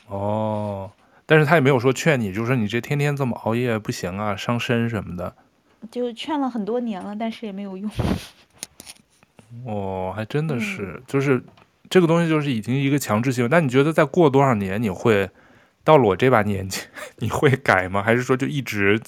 [0.09, 0.91] 哦，
[1.25, 5.33] 但是他也没有说劝你，就是说你这天天这么熬夜不行啊，伤身什么的。
[5.93, 7.89] 就劝了很多年了，但是也没有用。
[9.65, 11.41] 哦，还真的是，嗯、就是
[11.89, 13.47] 这个东西就是已经一个强制性。
[13.49, 15.31] 那你觉得再过多少年，你会
[15.85, 16.83] 到了我这把年纪，
[17.19, 18.03] 你会改吗？
[18.03, 19.01] 还是说就一直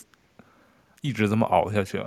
[1.00, 2.00] 一直这么熬下去？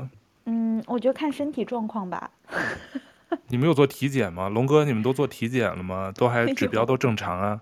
[0.46, 2.32] 嗯，我觉得看身体状况吧。
[3.50, 4.50] 你没有做体检吗？
[4.50, 6.12] 龙哥，你们都做体检了吗？
[6.18, 7.62] 都还指标都正常啊？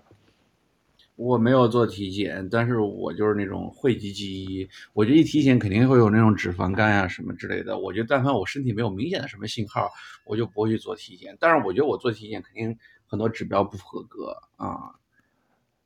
[1.16, 4.68] 我没有做体检，但是我就是那种讳疾忌医。
[4.94, 7.78] 我觉得一体检肯定会有那种脂肪肝呀、啊、什么之类的。
[7.78, 9.88] 我觉得但凡我身体没有明显的什么信号，
[10.24, 11.36] 我就不会去做体检。
[11.38, 14.96] 但是我觉得我做体检肯定很多指标不合格啊。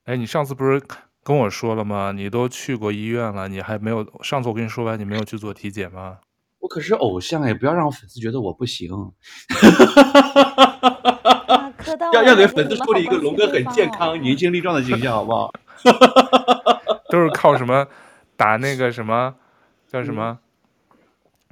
[0.05, 0.81] 哎，你上次不是
[1.25, 2.13] 跟我说了吗？
[2.13, 4.07] 你都去过医院了，你还没有？
[4.23, 6.19] 上次我跟你说完，你没有去做体检吗？
[6.67, 8.91] 我可是偶像，也不要让我粉丝觉得我不行。
[12.13, 15.53] 要要给粉丝树立一个龙哥很健康、年轻力壮的形象，好不好？
[17.09, 17.87] 都是靠什么
[18.37, 19.33] 打那个什么
[19.87, 20.37] 叫什么、
[20.91, 20.97] 嗯、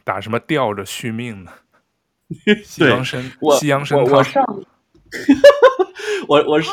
[0.02, 1.52] 打什么吊着续命的？
[2.64, 3.22] 西洋参，
[3.60, 4.02] 西洋参。
[4.02, 4.44] 我上
[5.14, 5.84] 哈 哈
[6.28, 6.70] 我我是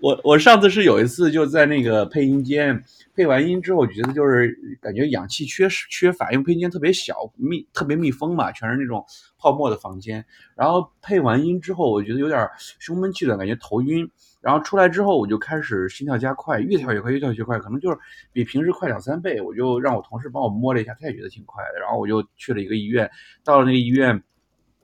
[0.00, 2.82] 我我上次是有一次就在那个配音间
[3.14, 9.04] 配完音之后，觉得就是感觉氧气缺失缺乏，因为配音间特别小，密特别密封嘛，全是那种
[9.38, 10.24] 泡沫的房间。
[10.56, 12.48] 然后配完音之后，我觉得有点
[12.78, 14.08] 胸闷气短，感觉头晕。
[14.40, 17.98] 然后出来之后，我就开始心跳加快，越跳越快，越跳越快，可能就是
[18.32, 19.40] 比平时快两三倍。
[19.40, 21.80] 我就让我同事帮我摸了一下，他也觉得挺快的。
[21.80, 23.08] 然后我就去了一个医院，
[23.44, 24.22] 到了那个医院。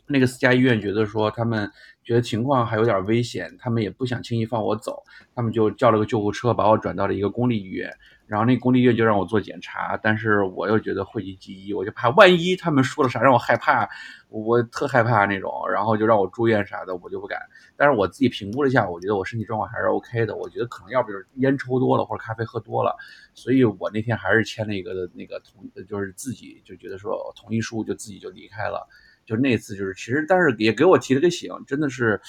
[0.06, 1.70] 那个私家医院觉得说他们
[2.04, 5.02] 觉得情况还有点危险，他们也不想轻易放我走，
[5.34, 7.90] 他们就叫了个救护车把我转到了一个公立医院，
[8.26, 13.88] 然后那公立医院就让我做检查，但是我又觉得讳疾忌医，我就怕万一他们说了啥让我害怕，
[14.28, 17.40] 我特害怕那种，然后就让我住院啥的，我就不敢。
[17.74, 22.94] 但是我自己评估了一下，我觉得我身体状况还是 OK 的，我觉得可能要不就是烟抽多了或者咖啡喝多了，
[23.32, 28.86] 所以我那天还是签了一个那个同，就是自己就觉得说同意书就自己就离开了。
[29.24, 32.20] 就那次，就是其实，但是也给我提了个醒，真的是，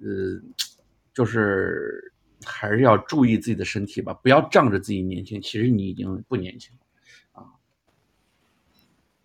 [0.00, 0.40] 呃，
[1.12, 2.12] 就是
[2.44, 7.46] 还是要注意自己的身体吧，不要仗着自己年轻，其实你已经不年轻了啊。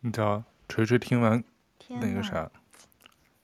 [0.02, 1.44] 你知道，锤锤听完
[1.88, 2.52] 那个啥，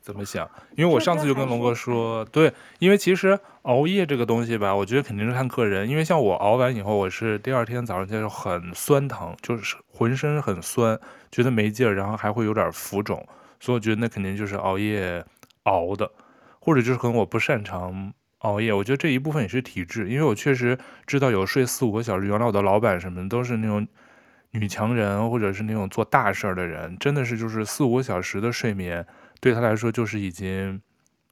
[0.01, 0.49] 怎么想？
[0.75, 10.99] 因为我上次就跟龙哥说，对，因为其实熬夜这个东西吧，我觉得肯定是看个人，因为像我熬完以后，我是第二天早上起来就很酸疼，就是浑身很酸，
[11.31, 13.25] 觉得没劲儿，然后还会有点浮肿。
[13.59, 15.23] 所以我觉得那肯定就是熬夜
[15.63, 16.09] 熬的，
[16.59, 18.71] 或者就是可能我不擅长熬夜。
[18.71, 22.27] 我觉得这一部分也是体质，因为我确实知道有睡四五个小时。
[22.27, 23.85] 原来我的老板什么都是那种
[24.51, 29.05] 女强人，或者是那种做大事儿的人，真的是就是四五个小时的睡眠
[29.41, 30.81] 对他来说就是已经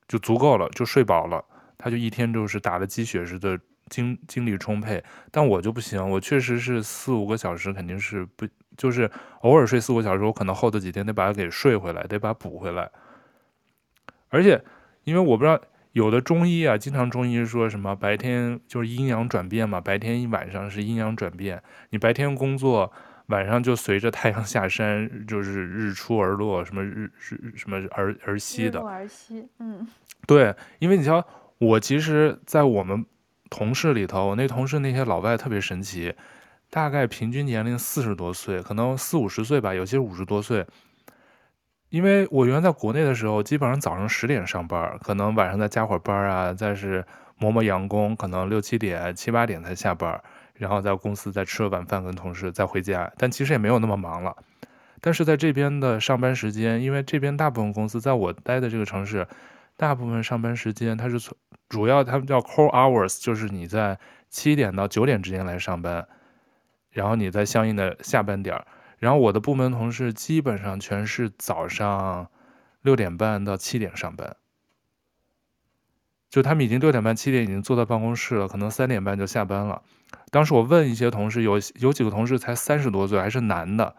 [0.07, 1.43] 就足够了，就睡饱了，
[1.77, 3.57] 他就一天就是打了鸡血似的
[3.89, 5.03] 精精力充沛。
[5.31, 8.45] 但我就不行，我确实是四五个小时肯定是不。
[8.77, 9.09] 就是
[9.41, 12.89] 偶尔睡四五个小时，我可能后头几天得把它给睡回来，得把它补回来。
[14.29, 14.63] 而且，
[15.03, 15.59] 因为我不知道
[15.93, 21.63] 有的中医啊，经常中医说什么白天就是阴阳转变嘛，白天一晚上是阴阳转变。
[21.89, 22.91] 你白天工作，
[23.27, 28.79] 晚上就随着太阳下山，就是日出而落，什么日日什么而而息的。
[28.81, 29.87] 而息，嗯，
[30.27, 31.25] 对，因为你瞧，
[31.57, 33.05] 我其实，在我们
[33.49, 36.13] 同事里头，我那同事那些老外特别神奇。
[36.69, 40.65] 大概平均年龄四十多岁，可能四五十岁吧，有些五十多岁。
[41.89, 47.05] 因为我原来在国内的时候，基本上早上十点上班，可能晚上再加会儿班啊，再是
[47.37, 50.21] 磨磨洋工，可能六七点、七八点才下班，
[50.55, 53.09] 然后在公司再吃了晚饭，跟同事再回家。
[53.17, 54.35] 但其实也没有那么忙了。
[54.99, 59.25] 但是在这边的上班时间，因为这边大部分公司在我待的这个城市，
[59.77, 61.37] 大部分上班时间它是从
[61.69, 63.97] 主要他们叫 core hours，就是你在
[64.29, 66.05] 七点到九点之间来上班。
[66.97, 68.65] 然后你在相应的下班点儿，
[68.97, 72.27] 然后我的部门同事基本上全是早上
[72.81, 74.35] 六点半到七点上班，
[76.27, 79.83] 就他们已经六点半七点已经坐在办公室了，可能三点半就下班了。
[80.31, 83.95] 当时我问一些同事，有有几个同事才三十多岁，还是男的，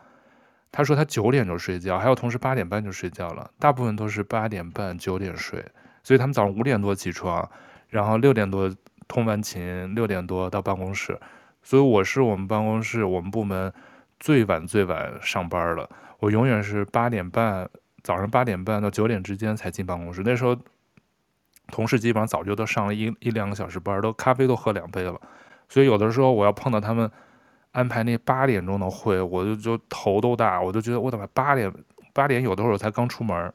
[0.72, 5.64] 他说他九点就睡觉，还有同事八点半就睡觉了，大部分都是八点半九点睡，
[6.02, 7.48] 所以他们早上五点多起床，
[7.90, 8.74] 然后六点多
[9.06, 11.16] 通完勤，六点多到办公室。
[11.62, 13.72] 所以我是我们办公室我们部门
[14.18, 15.88] 最晚最晚上班了。
[16.20, 17.68] 我永远是八点半，
[18.02, 20.22] 早上八点半到九点之间才进办公室。
[20.24, 20.56] 那时候
[21.68, 25.20] 同事基本上早就都上了一一两个小时班，都咖啡都喝两杯了。
[25.68, 27.10] 所以有的时候我要碰到他们
[27.72, 31.70] 安排那八点钟的会，我就就头都大，我就觉得我怎么八点
[32.14, 33.52] 八点有的时候才刚出门。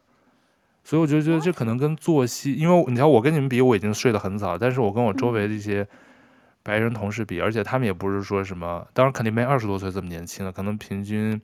[0.83, 5.87] 所以我就觉得这可能跟作息，因为你看我跟你们比，我已经睡得很早，但是我跟我周围的一些。
[6.63, 11.41] 白人同事比，而且他们也不是说什么，当然肯定没二十多岁这么年轻了，可能平均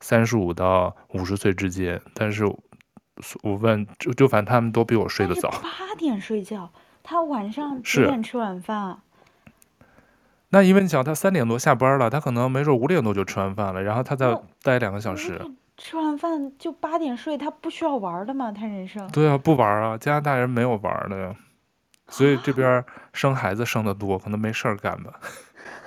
[0.00, 2.00] 三十五到五十岁之间。
[2.14, 2.46] 但是，
[3.42, 5.50] 我问就就反正他们都比我睡得早。
[5.50, 6.70] 八点睡觉，
[7.02, 9.00] 他晚上几点吃晚饭？
[10.48, 15.40] 那因为你想，他三点多下班了，他可能没准五点多就吃完饭了，然后他再待两个小时。
[15.78, 18.52] 吃完饭就八点睡，他不需要玩的吗？
[18.52, 19.10] 他人生？
[19.10, 21.34] 对啊，不玩啊，加拿大人没有玩的呀。
[22.08, 25.18] 所以这边生孩子生的多，可能没事儿干吧。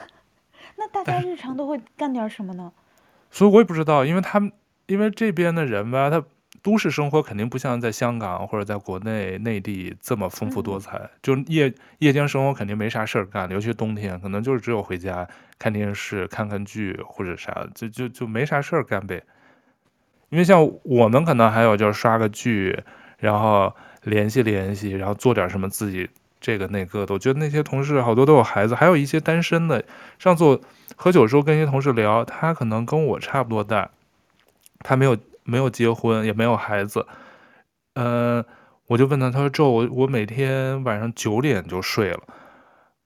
[0.77, 2.71] 那大家日常都会干点什么呢？
[3.29, 4.51] 所以我也不知道，因为他们
[4.87, 6.23] 因为这边的人吧，他
[6.61, 10.97] 都市生活肯定不像在香港或者在国内内地这么丰富多彩。
[10.97, 15.27] 嗯、就夜夜间生活肯定没啥事儿干，尤其冬天，可能就是只有回家
[15.59, 19.23] 看电视、看看剧或者啥，就就就没啥事儿干呗。
[20.29, 22.83] 因为像我们可能还有就是刷个剧，
[23.19, 23.75] 然后。
[24.05, 27.13] 联系联系，然后做点什么自己这个那个的。
[27.13, 29.83] 我觉得那些同事好多都有孩子，还有一些单身的。
[30.17, 30.61] 上次我
[30.95, 33.89] 喝酒的时候跟一些同事聊，他可能跟我差不多大，
[34.79, 37.05] 他没有没有结婚，也没有孩子。
[37.95, 38.45] 嗯、呃，
[38.87, 42.19] 我就问他，他说：“周，我我每天晚上九点就睡了。”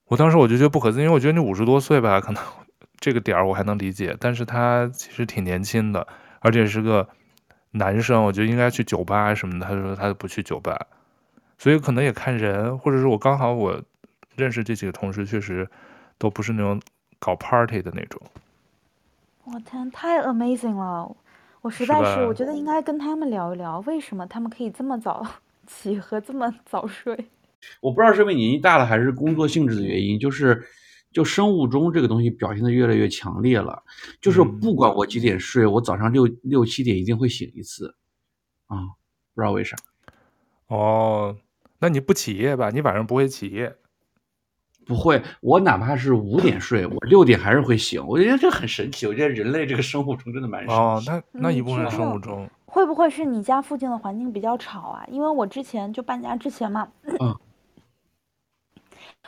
[0.10, 2.44] 我当时我就觉得不可思议，因为我觉得你五十多岁吧，可能
[3.00, 6.06] 这个点儿我还能理解，但是他其实挺年轻的，
[6.40, 7.08] 而且是个
[7.72, 9.66] 男生，我觉得应该去酒吧什么的。
[9.66, 10.88] 他说他不去酒吧，
[11.58, 13.82] 所以可能也看人，或者是我刚好我
[14.36, 15.70] 认识这几个同事，确实
[16.18, 16.82] 都不是那种
[17.20, 18.22] 搞 party 的那种。
[19.44, 21.16] 我天，太 amazing 了！
[21.62, 25.26] 我实在是，是我觉得应该跟他们聊一聊，为什么他们可以这么早
[25.68, 27.14] 起和这么早睡。
[27.82, 30.66] 我不知道是因为年纪大了还是工作性质的原因，就是
[31.12, 33.84] 就生物钟这个东西表现的越来越强烈了。
[34.22, 37.96] 就是不管我几点睡，我早上六六七点一定会醒一次，
[38.68, 38.78] 啊，
[39.34, 39.76] 不知道为啥。
[40.68, 41.36] 哦，
[41.80, 42.70] 那你不起夜吧？
[42.70, 43.76] 你晚上不会起夜？
[44.86, 48.04] 不会，我哪怕是五点睡，我六点还是会醒。
[48.08, 49.06] 我觉得这很神奇。
[49.06, 50.76] 我觉得人类这个生物钟真的蛮神奇。
[50.76, 52.50] 哦，那那一部分是生物钟。
[52.66, 55.06] 会不会是你家附近的环境比较吵啊？
[55.12, 56.88] 因为我之前就搬家之前嘛。
[57.20, 57.38] 嗯。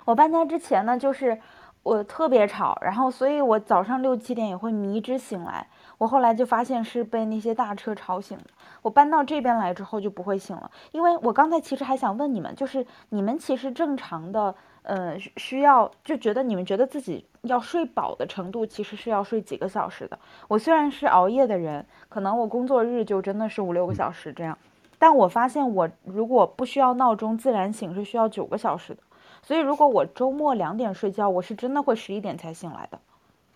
[0.05, 1.39] 我搬家之前呢，就是
[1.83, 5.67] 我特别吵，然后所以我早上六七点也会迷之醒来。
[5.97, 8.45] 我后来就发现是被那些大车吵醒的。
[8.81, 20.17] 我搬到这边来之后就不会醒了，因为我刚才其实还想问你们，就是你们其实正常的，呃，需要就觉得你们觉得自己要睡饱的程度，其实是要睡几个小时的。
[20.47, 24.57] 我虽然是熬夜的人，可能我工作日就真的是五六个小时这样，
[24.97, 29.01] 但我发现我如果不需要闹钟自然醒是需要九个小时的。
[29.43, 32.99] 所以，如果我周末两点睡觉，我是真的会十一点才醒来的。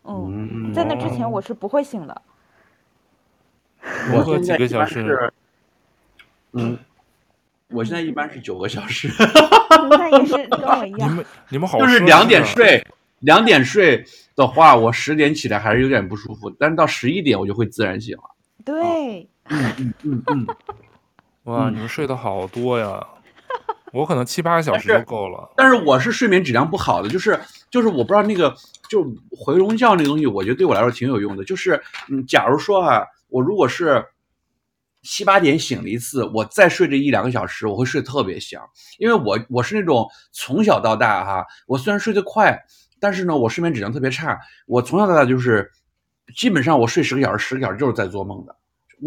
[0.04, 2.22] 嗯，在那之前我是不会醒的。
[4.14, 5.32] 我喝几个小时？
[6.54, 6.78] 嗯，
[7.70, 9.10] 我现在一般是九个小时。
[9.90, 11.10] 那也是跟我一样。
[11.10, 12.86] 你们 你们好，就是两点睡，
[13.20, 14.04] 两点睡
[14.36, 18.24] 的话，我十点起来还是有点不舒服，但是到十一点我就会自然醒了。
[18.64, 19.30] 对。
[19.50, 20.48] 嗯嗯嗯嗯。
[21.44, 23.08] 哇，你们睡得好多呀！
[23.96, 27.40] 我可能七八个小时就够了，但是，我是睡眠质量不好的，就是
[27.72, 28.54] 就是我不知道那个
[28.90, 31.46] 就回笼觉那个东西，我觉得对我来说挺有用的。
[31.46, 34.06] 就是嗯，假如说啊，我如果是
[35.02, 38.62] 七八点醒了一次，我再睡这一两个小时，我会睡得特别香，
[38.98, 42.66] 因为我我是那种从小到大哈，我虽然睡得快，
[43.00, 44.38] 但是呢，我睡眠质量特别差。
[44.66, 45.72] 我从小到大就是
[46.36, 48.54] 基本上我睡十个小时，十个小时就是在做梦的。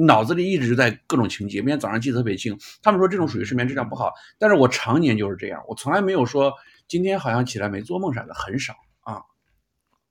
[0.06, 2.56] 脑子里一直在各种情节，每天早上记得特别清。
[2.82, 6.52] 他们说这种属于睡眠质量不好，但是我常年就是这样，我从来没有说
[6.86, 9.22] 今天好像起来没做梦啥的，很少啊。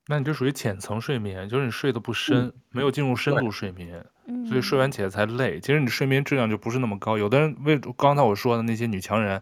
[0.08, 4.06] 那你就属于浅层睡眠，就是你睡得不深，嗯、没有进入深度睡眠，
[4.48, 5.60] 所以睡完起来才累。
[5.60, 7.18] 其实你睡眠质量就不是那么高。
[7.18, 9.42] 有的人为刚才我说的那些女强人，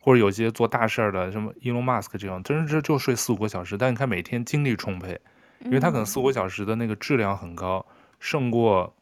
[0.00, 5.20] 或者有些做大事儿的，什么 Elon Musk 这种，真是就睡四五个小时，但你看每天精力充沛，
[5.60, 7.84] 因为他可能四五个小时的那个质量很高，
[8.18, 8.96] 胜过。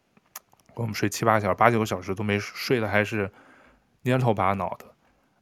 [0.74, 3.30] 我们睡七八个小时、八九个小时都没睡的，还是
[4.04, 4.86] 蔫头巴脑的。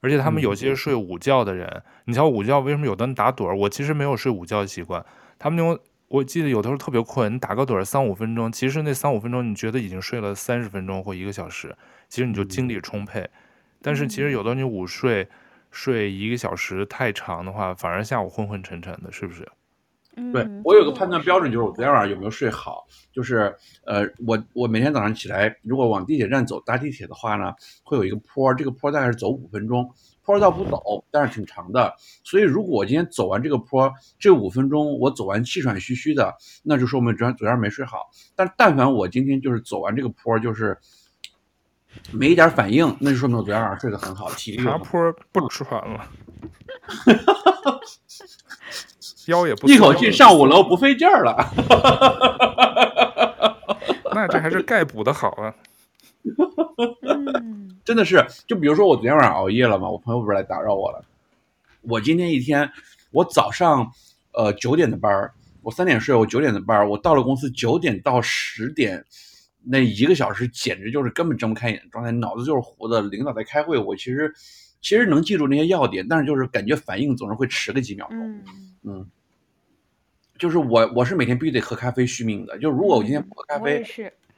[0.01, 3.55] 而且他们有些睡午觉的人，嗯、你瞧午觉为什么有的人打盹儿？
[3.57, 5.05] 我其实没有睡午觉的习惯。
[5.39, 11.77] 他们那种，我记得有的时候特别困，你打个盹儿三五分钟，其实那三五分钟你觉得已经睡了三十分钟或一个小时，
[12.09, 13.29] 其实你就精力充沛。
[13.83, 15.29] 但是其实有的你午睡
[15.71, 19.47] 睡一个小时太长的话，反而下午昏昏沉沉的，是不是？
[20.33, 22.87] 对，我有个判断标准，就是我昨天晚上有没有睡好。
[23.13, 29.89] 就是呃，我我每天早上起来，如果往地铁站走搭地铁的话呢，会有一个坡，这个坡大概是走五分钟，
[30.23, 31.95] 坡倒不陡，但是挺长的。
[32.23, 38.11] 所以如果我今天走完这个坡，这五分钟我走完气喘吁吁的，那就说明昨天昨天没睡好。
[38.37, 40.77] 但但凡我今天就是走完这个坡，就是
[42.13, 44.65] 没一点反应，那就说明我昨天晚上睡得很好，体力。
[44.65, 45.01] 爬坡
[45.33, 46.07] 不吃饭了。
[49.31, 51.37] 腰也不一口气上五楼不费劲儿了
[54.13, 55.55] 那这还是钙补的好啊！
[57.85, 61.03] 真的是，就比如说我昨天晚上熬夜了嘛，我朋友不是来打扰我了。
[61.83, 62.71] 我今天一天，
[63.13, 63.91] 我早上
[64.33, 69.03] 呃九点的班儿，我三点睡，我九点的班儿，我到了公司九点到十点
[69.65, 73.01] 那一个小时，简直就是根本睁不开眼的状态，脑子就是糊的。
[73.01, 74.33] 领导在开会，我其实
[74.83, 78.19] 其实能记住那些要点，但是就是感觉反应总是会迟个几秒钟。
[78.19, 78.45] 嗯。
[78.83, 79.07] 嗯
[80.41, 82.59] 就是我，我是每天必须得喝咖啡续命的。
[82.59, 83.85] 就如果我今天不喝咖啡，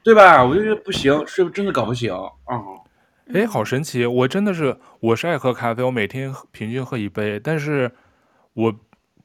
[0.02, 0.44] 对吧？
[0.44, 2.28] 我就觉得不行，睡真的搞不醒啊！
[2.46, 4.04] 哎、嗯，好神奇！
[4.04, 7.88] 我真的是，我是爱喝咖啡，我每天平均喝一杯，但是
[8.54, 8.74] 我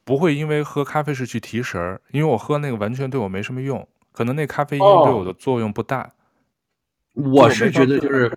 [0.04, 6.12] 不会因为喝咖啡是去提神儿，因为我喝那个完全对我没什么用，可能那咖啡因对我的作用不大。
[7.14, 8.32] 哦、我是觉得就是，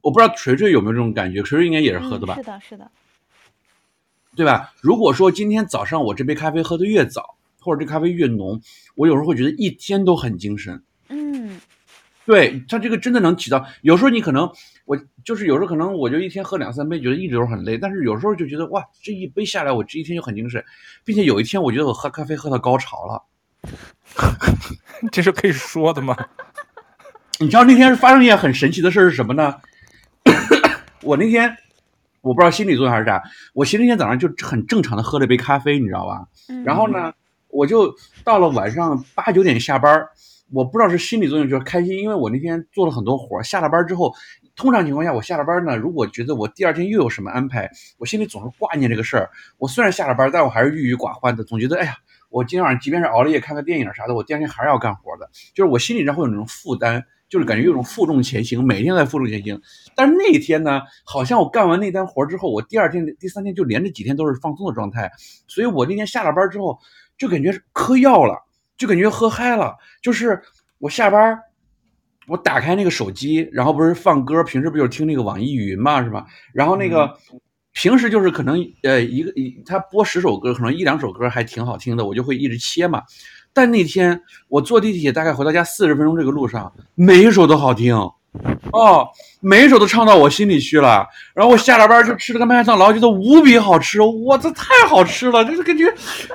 [0.00, 2.34] 我不知道锤锤有没有这种感觉，锤锤应该也是喝的吧？
[2.34, 2.90] 嗯、是的，是的，
[4.34, 4.72] 对吧？
[4.80, 7.36] 如果说今天早上我这杯咖啡喝的越早。
[7.64, 8.60] 或者这咖啡越浓，
[8.94, 10.82] 我有时候会觉得一天都很精神。
[11.08, 11.58] 嗯，
[12.26, 13.66] 对，它这个真的能起到。
[13.82, 14.50] 有时候你可能
[14.84, 20.62] 我就是有时候可能我就一天喝两三杯，觉得一直都很累，但是有时候就觉得哇，这一杯下来，我这一天就很精神，
[21.04, 23.24] 并且有一天我觉得我喝咖啡喝到高潮了。
[25.10, 26.14] 这是可以说的吗？
[27.40, 29.56] 你知道那天发生一件很神奇的事是什么呢？
[31.02, 31.56] 我那天
[32.20, 33.22] 我不知道心理作用还是啥，
[33.54, 36.26] 我前一天早上就很正常的喝了一杯咖啡，你知道吧？
[36.64, 37.12] 然后呢，
[37.54, 37.94] 我就
[38.24, 40.04] 到了晚上八九点下班，
[40.52, 44.12] 我不知道是心理作用就是开心，因为我那天做了很多活，下了班之后，
[44.56, 49.30] 通常情况下我下了班呢，如果觉得我第二天又有什么安排，我心里总是挂念这个事儿。
[49.58, 51.94] 我虽然下了班，但我还是郁郁寡欢的，总觉得哎呀。
[52.30, 55.30] 我今天晚上即便是熬了夜看个电影啥的，我第二天还是要干活的。
[55.54, 59.62] 就是我心里上会有那种负担，就是感觉有种负重前行，每天在负重前行。
[59.94, 65.12] 但是那一天呢，好像我干完那单活之后，我第二天、第三天就连着几天都是放松的状态。
[65.46, 66.76] 所以我那天下了班之后，
[67.18, 68.36] 就感觉嗑药了，
[68.76, 69.74] 就感觉喝嗨了。
[70.02, 70.40] 就是
[70.78, 71.38] 我下班，
[72.26, 76.26] 我打开那个手机，然后不是放歌，平时不就是听那个网易云嘛，是吧？
[76.52, 77.04] 然后那个。
[77.30, 77.40] 嗯
[77.76, 83.02] 平时就是可能呃一个一他播十首歌，可能一两首歌还挺好听的，我就会一直切嘛。
[83.52, 87.92] 但那天我坐地铁大概回到家四十分钟这个路上，每一首都好听
[88.72, 89.08] 哦，
[89.40, 91.06] 每一首都唱到我心里去了。
[91.34, 95.84] 然后我下了班就吃了个麦当劳，觉得无比好吃，哇，这太好吃了，就是感觉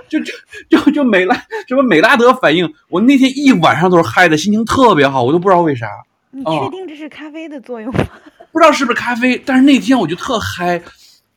[0.08, 0.34] 就就
[0.70, 1.36] 就就美拉
[1.68, 2.72] 什么美拉德反应。
[2.88, 5.88] 我那天一晚上都是嗨的，心情特别好，我都不知道为啥。
[6.32, 8.06] 你确定这是咖啡的作用吗？
[8.52, 10.82] 不知道是不是咖啡，但是那天我就特嗨。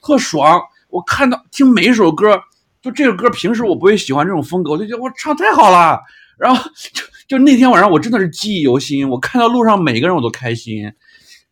[0.05, 0.61] 特爽！
[0.91, 2.37] 我看到听每一首歌，
[2.83, 6.01] 就这个歌平时我不会喜欢这种风格，我就觉得我唱太好了。
[6.37, 6.61] 然后
[6.93, 10.93] 就就那天晚上我真的是记忆犹新，我看到路上每个人我都开心，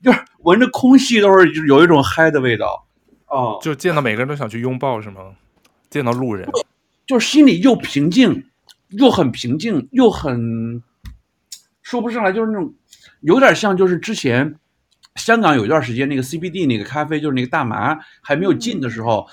[0.03, 2.87] 就是闻着空气都是就有一种嗨的味道。
[3.27, 5.21] 哦，就见到每个人都想去拥抱是吗？
[5.89, 6.49] 见到路人，
[7.07, 8.45] 就是心里又平静，
[8.91, 10.83] 又很平静，又很
[11.83, 12.75] 说不上来，就是那种
[13.21, 14.57] 有点像就是之前。
[15.17, 19.27] 香港有一段时间，那个 CBD 那个咖啡就是那个大麻还没有禁的时候，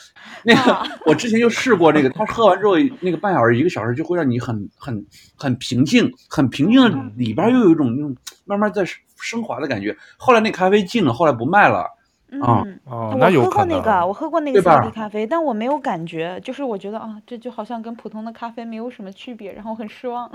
[0.44, 5.06] 那个 我之前就试过那个，他喝完之后那个半小时一个小时就会让你很很
[5.36, 8.16] 很平静，很平静的里边又有一种那种
[8.46, 8.84] 慢慢在
[9.20, 9.96] 升华的感觉。
[10.18, 11.94] 后来那咖啡禁了，后来不卖了。
[12.42, 13.78] 啊、嗯、哦，那有可能。
[13.78, 20.30] 我喝过那个，我喝过那个 CBD 咖啡，但我没有感觉，就是我觉得啊，这就好像跟普通的咖啡没有什么区别，然后很失望。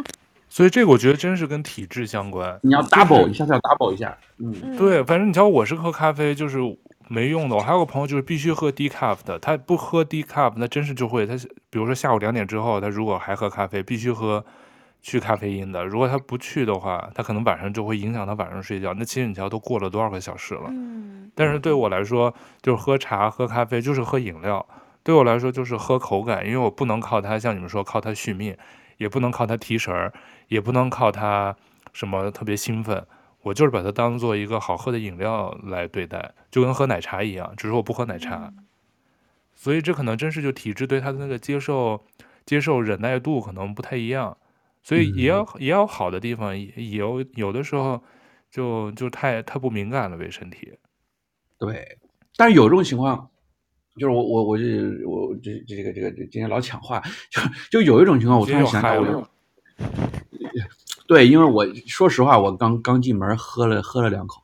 [0.52, 2.60] 所以这个我觉得真是跟体质相关。
[2.62, 4.14] 你要 double，一下子要 double 一下。
[4.36, 6.58] 嗯，对，反正你瞧，我是喝咖啡就是
[7.08, 7.56] 没用的。
[7.56, 11.34] 我还有个朋友就是必须喝 decaf 的，他不喝 decaf，那真是就会他，
[11.70, 14.44] 比如说下午两点之后，他如果还喝咖啡，必须喝
[15.00, 15.86] 去咖啡因的。
[15.86, 18.92] 如果他不去的话，他可能晚上就会影响他晚上睡觉。
[18.92, 20.64] 那其实你瞧，都过了多少个小时了？
[20.68, 21.30] 嗯。
[21.34, 24.66] 但是对我来说，就是喝茶、喝咖啡，就是喝饮料。
[25.02, 28.54] 对我来说，就是喝口感，因为我不能靠它，像你们说靠它续命，
[29.02, 30.12] 也不能靠它提神儿。
[30.48, 31.56] 也不能靠它
[31.94, 33.06] 什么特别兴奋，
[33.40, 38.52] 我就是把它当做一个好喝的饮料来对待，就跟喝奶茶一样，只是我不喝奶茶。
[39.54, 42.04] 所以这可能真是就体质对它的那个接受、
[42.44, 44.36] 接受忍耐度可能不太一样，
[44.82, 48.02] 所以也有也有好的地方，也有有的时候
[48.50, 50.74] 就就太太不敏感了，对身体。
[51.58, 51.96] 对，
[52.36, 53.30] 但是有这种情况，
[53.98, 54.64] 就是我我我就
[55.06, 58.98] 我这这个这个今天老抢话，就就有一种情况，我突然想起来。
[61.08, 64.40] 对，因为我说实话，我刚刚进门喝了喝了两口，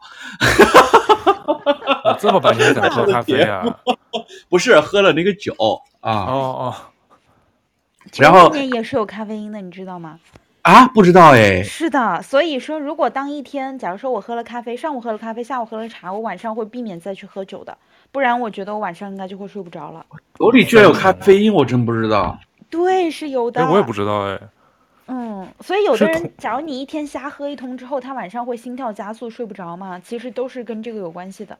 [2.18, 3.64] 这么半天才喝咖啡啊？
[4.50, 5.54] 不是，喝了那个酒
[6.00, 6.24] 啊。
[6.26, 6.74] 哦哦。
[8.16, 10.18] 然后今天也是有咖啡因的，你知道吗？
[10.68, 11.62] 啊，不知道哎。
[11.62, 17.78] 是的，所以说，如果当一天，假如说我喝了咖啡，上午喝了咖啡，下午喝了茶，我晚上会避免再去喝酒的，
[18.12, 20.04] 不然我觉得我晚上应该就会睡不着了。
[20.38, 22.38] 酒里居然有咖啡因，我真不知道。
[22.68, 23.66] 对，是有的。
[23.70, 24.38] 我也不知道哎。
[25.06, 31.56] 嗯，所以有的人，假如你一天瞎喝一通之后，他晚上会心跳加速，睡不着嘛，其实都是跟这个有关系的。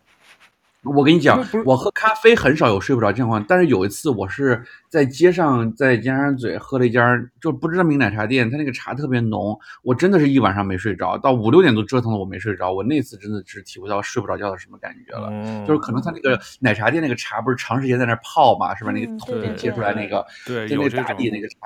[0.85, 18.93] 我跟你讲，我喝咖啡很少有睡不着情况，但是有一次我是在街上，在尖沙咀喝了一家就不知道名奶茶店，它那个茶特别浓，我真的是一晚上没睡着，到五六点都折腾的我没睡着，我那次真的是体会到睡不着觉的什么感觉了，嗯、就是可能他那个奶茶店那个茶不是长时间在那泡嘛，是吧？
[18.93, 21.57] 那个桶里接出来那个，对，就那个打底那个茶，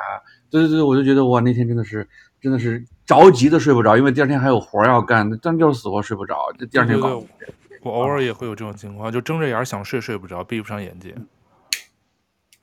[0.51, 2.09] 对对对，我就觉得哇，那天真的是
[2.41, 7.09] 真的是着急的睡不着，因为第二天还有活要干，但就是死活睡不着，就第二天搞。
[7.11, 11.15] 对对对我偶尔也会有这种情况，就睁着眼想睡睡不着，闭不上眼睛。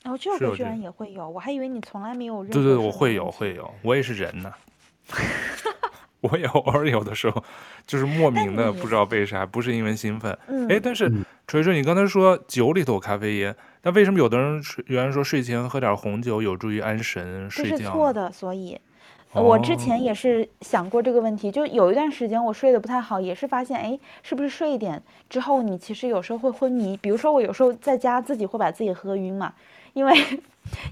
[0.06, 2.44] 哦，这个居然也会有，我还以为你从来没有。
[2.46, 4.52] 对对，我会有会有，我也是人呢。
[6.22, 7.42] 我也偶尔有的时候
[7.88, 10.38] 就是莫名的不知道为啥，不是因为兴奋。
[10.70, 11.10] 哎，但是
[11.48, 17.78] 锤锤，你刚才说酒里头有咖啡因，那为什么有的人原来说睡前喝点红酒有助于安神睡觉？
[17.78, 18.80] 这是错的，所以。
[19.34, 26.98] 我之前也是想过这个问题，就有一段时间我睡得不太好，也是发现，哎，是不是睡一点之后，你其实有时候会昏迷？
[26.98, 29.54] 比如说我有时候在家自己会把自己喝晕嘛，
[29.94, 30.14] 因为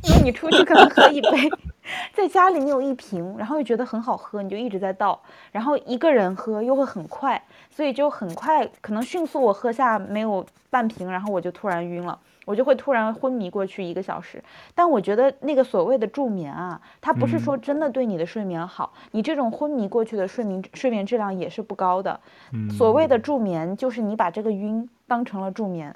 [0.03, 1.29] 因为你出去可能喝一杯，
[2.13, 5.19] 在家里你有一瓶，然后又觉得很好喝，你就一直在倒，
[5.51, 12.19] 然后一个人喝又会很快，所以就很快，可能迅速我喝下没有半瓶，然后我就突然晕了。
[12.47, 14.41] 我就会突然昏迷过去一个小时，
[14.73, 22.17] 但我觉得那个所谓的助眠啊，它不是说真的对你的睡眠好，嗯、你这种昏迷过去的睡眠睡眠质量也是不高的。
[22.53, 25.93] 嗯、所谓的助眠就是你把这个晕当成了助眠，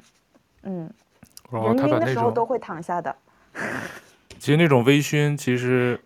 [0.63, 0.89] 嗯，
[1.51, 3.15] 哦、人晕的时候都会躺下的。
[4.37, 5.97] 其实那种微醺其实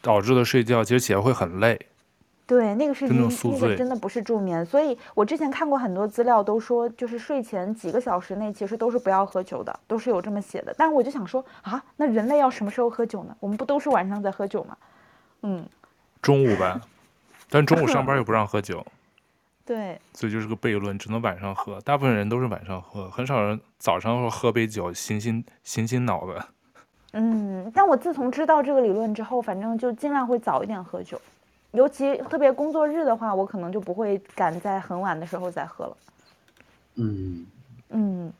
[0.00, 1.78] 导致的睡觉，其实起来会很累。
[2.50, 4.66] 对，那个是晕，那个真的不是助眠。
[4.66, 10.74] 所以我之前看过很多资料，都说就是睡前几个小时内其实都是不要喝酒的，都是有这么写的。
[10.76, 13.36] 但是我就想说啊，那人类要什么时候喝酒呢？
[13.38, 14.76] 我们不都是晚上在喝酒吗？
[15.42, 15.64] 嗯，
[16.20, 16.80] 中午吧，
[17.48, 18.84] 但中午上班又不让喝酒。
[19.64, 21.80] 对，所以就是个悖论，只能晚上喝。
[21.82, 26.36] 大部分人都是晚上喝，很少人早上会喝杯酒醒醒醒醒脑子。
[27.12, 31.20] 嗯，但我自从知道这个理论之后，反正就尽量会早一点喝酒。
[31.72, 35.96] 尤其特别工作日的话，我可能就不会赶在很晚的时候再喝了。
[36.96, 37.46] 嗯
[37.90, 38.32] 嗯，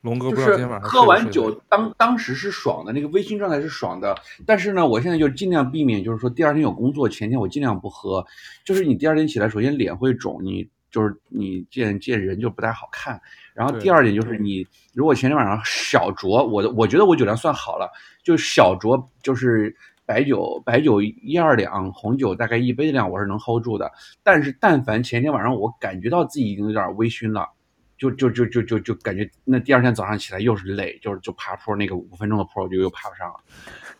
[0.00, 4.14] 龙哥，就是喝完酒当当时是爽的，那个微醺状态是爽的。
[4.46, 8.24] 但是呢，我现在就尽量避免，就是说第二天有工作，前天我尽量不喝。
[8.64, 13.20] 就是你第二天起来，首先脸会肿，你就是你见见人就不太好看。
[13.52, 17.90] 然后第二点就是你如果前天晚上小酌，我我觉得我酒量算好了，
[18.22, 19.76] 就小酌就是。
[20.04, 23.90] 白酒，白酒一二两，红酒大概一杯的量，我是能 hold 住的。
[24.22, 27.48] 但是，但凡前天晚上我感觉到自己已经有点微醺了，
[27.96, 33.36] 就就就就就就感觉那第二天早上起来又是累，就是就爬坡那个五分钟的坡，我就又爬不上了。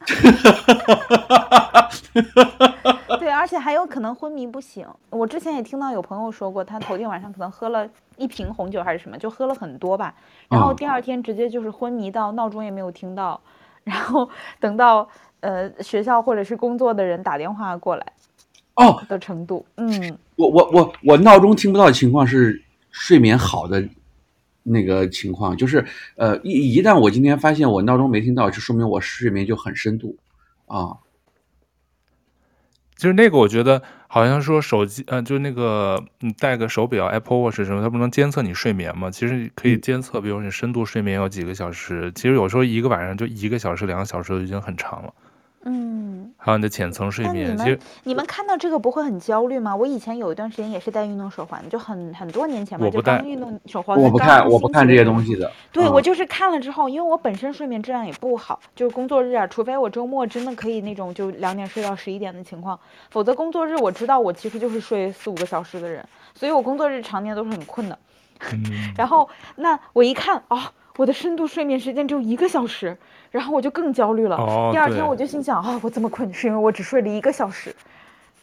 [3.20, 4.86] 对，而且还有可能昏迷不醒。
[5.10, 10.14] 我之前也听到有朋友说过，他头天晚上可能喝了一瓶红酒还是什么，就喝了很多吧，
[10.50, 13.40] 然后第二天直接就是昏迷到闹钟也没有听到，
[13.84, 14.28] 然后
[14.58, 15.08] 等到。
[15.42, 18.06] 呃，学校或者是工作的人打电话过来，
[18.74, 23.86] 哦的程度，嗯，我我我我闹钟听不到的情况是睡眠好的
[24.62, 25.84] 那个情况，就是
[26.16, 30.16] 呃一一旦我今天发现我闹钟没听到，就说明我睡眠就很深度
[30.66, 30.96] 啊。
[32.94, 39.10] 就是那个，我觉得好像说手机，呃，就那个你戴个手表 Apple Watch 什么，它不能监测你睡眠吗？
[39.10, 45.12] 其实可以监测，比如你深度睡眠有几个小时，其实有时候一个晚上就一个小时、两个小时就已经很长了。
[45.64, 49.74] 嗯，还有你的浅层睡眠，其实你们看到这个不会很焦虑吗？
[49.76, 53.96] 我以前有一段时间也是戴运动手环，就很很多年前吧，就戴运动手环。
[53.96, 55.50] 我不看，我不看这些东西的。
[55.70, 62.78] 对，我就是看了之后，因为我本身睡眠质量也不好，就是工作日啊，除非我周末真的可以那种就两点睡到十一点的情况，
[63.10, 66.04] 否则工作日我知道我其实就是睡四五个小时的人，
[66.34, 67.96] 所以我工作日常年都是很困的。
[68.98, 72.96] 然后那我一看啊，我的深度睡眠时间只有一个小时。
[73.30, 74.36] 然后我就更焦虑了。
[74.36, 77.74] 哦，第二天我就心想啊，我这么困，是因为我只睡了一个小时。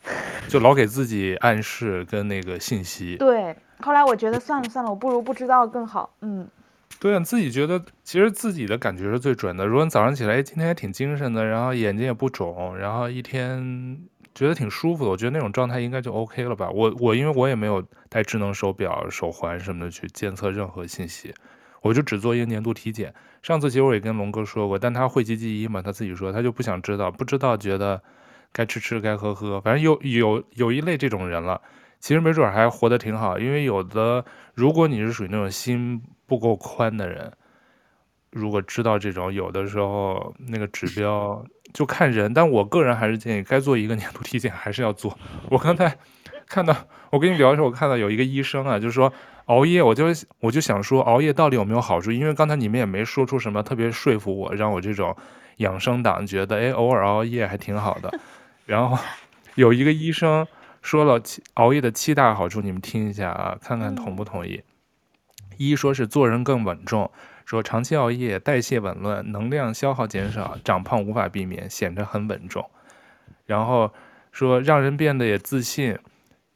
[0.50, 3.16] 就老给自己暗示跟那个信息。
[3.18, 6.10] 对，后来我觉得算了算了，我不如不知道更好。
[6.22, 6.48] 嗯，
[7.00, 9.68] 对啊，自己觉得其实自己的感觉是最准的。
[9.68, 13.96] 如果你早上起来，哎，今天还挺精神的，然后眼睛也不肿，然后一天
[14.34, 16.72] 觉得挺舒服的，我觉得那种状态应该就 OK 了吧。
[16.72, 21.32] 我我因为我也没有带智能手表、手环什么的去监测任何信息。
[21.82, 23.14] 我就只做一个年度体检。
[23.42, 28.02] 上次其实我也跟龙哥说过，但他讳疾忌医嘛，他自己说他就不想知道，不知道觉得
[28.52, 31.62] 该吃吃该喝喝，反正有有有一类这种人了。
[32.02, 37.32] 其实没准还活得挺好，因为有的如果你是属于那种心不够宽的人，
[38.32, 41.42] 如果知道这种有的时候那个指标
[41.74, 45.18] 就看人，但我个人还是建议该做一个年度体检还是要做。
[45.50, 45.98] 我刚才
[46.46, 46.76] 看到
[47.10, 49.14] 我跟你聊的时候，我看到有一个医生啊，就是说。
[49.50, 50.06] 熬夜，我就
[50.40, 52.12] 我就想说，熬夜到底有没有好处？
[52.12, 55.16] 因为刚才你们也没说出什么特别说服我，让我这种
[55.58, 58.14] 养生党觉得，哎，偶尔熬夜还挺好的。
[58.68, 58.96] 然后
[59.56, 60.46] 有一个医生
[60.84, 61.20] 说了
[61.56, 64.62] 熬夜的七大好处，你们听一下啊，看看同不同意。
[65.58, 67.10] 一说是做人更稳重，
[67.44, 72.70] 说长期熬夜代谢紊乱，能量消耗减少，长胖无法避免，显得很稳重。
[73.48, 73.92] 然后
[74.32, 75.98] 说让人变得也自信。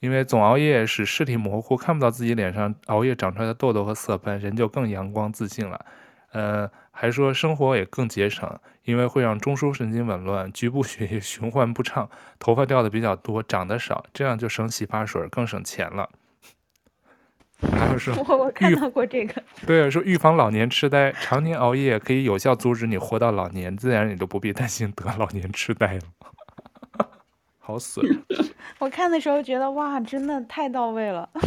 [0.04, 5.86] 因为总熬夜使视体模糊，看不到自己脸上熬夜长出来的痘痘和色斑，人就更阳光自信了。
[6.34, 16.10] 呃，还说生活也更节省，因为会让中枢神经紊乱，局部血液循环不畅，头发掉的比较多，长得少，这样就省洗发水，更省钱了。
[17.72, 26.02] 还有说，我我看到过这个，对，说预防老年痴呆，常年熬夜可以有效阻止你活到老年，自然你都不必担心得老年痴呆了。
[27.66, 28.06] 好损。
[28.78, 31.30] 我看的时候觉得哇，真的太到位了。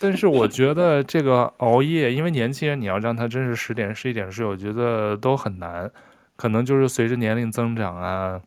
[0.00, 5.90] 但是我觉得这个熬夜，因为年轻人你要让他真是十点十一点睡，我觉得都很难。
[6.36, 8.40] 可能就是随着年龄增长啊，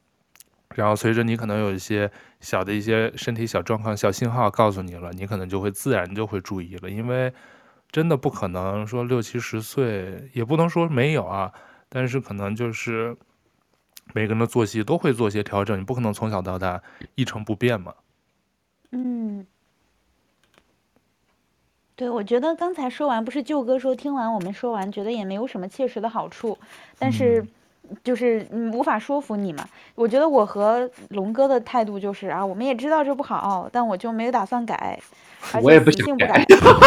[0.74, 6.90] 然后随着你可能有一些小的一些身体小状况、小信号告诉你了，你可能就会自然就会注意了。
[6.90, 7.32] 因为
[7.92, 11.54] 真的不可能说六七十岁，也不能说没有啊，
[11.88, 13.16] 但是可能就是
[14.14, 16.82] 每个人的作息都会做些调整，你不可能从小到大
[17.16, 17.94] 一成不变嘛。
[18.92, 19.46] 嗯。
[21.98, 26.58] 对，我觉得刚才说完，不是舅哥说听完我们说完，觉得也没有什么切实的好处，
[27.00, 27.46] 但是
[28.04, 29.66] 就是嗯无法说服你嘛。
[29.96, 35.00] 我觉得我和龙哥的态度就是啊，我们也知道这不好，但我就没有打算改。
[35.62, 36.46] 我也不想改，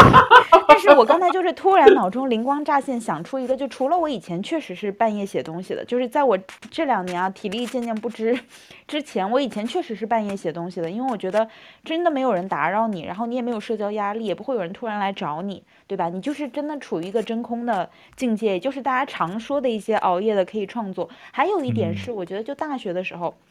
[0.68, 6.38] 但是我刚才就是突然脑中灵光乍现，想出一个，就除了我以前确实是半夜写东西的，就是在我
[6.70, 8.38] 这两年啊体力渐渐不支
[8.86, 11.48] 之前，我以前确实是半夜写东西的，因为我觉得
[11.84, 16.08] 真的没有人打扰你，然后你也没有社交压力，也不会有人突然来找你，对吧？
[16.08, 21.08] 你就是真的处于一个真空的境界，也就是大家常说的一些熬夜的可以创作。
[21.32, 23.47] 还有一点是，我觉得就大学的时候，嗯。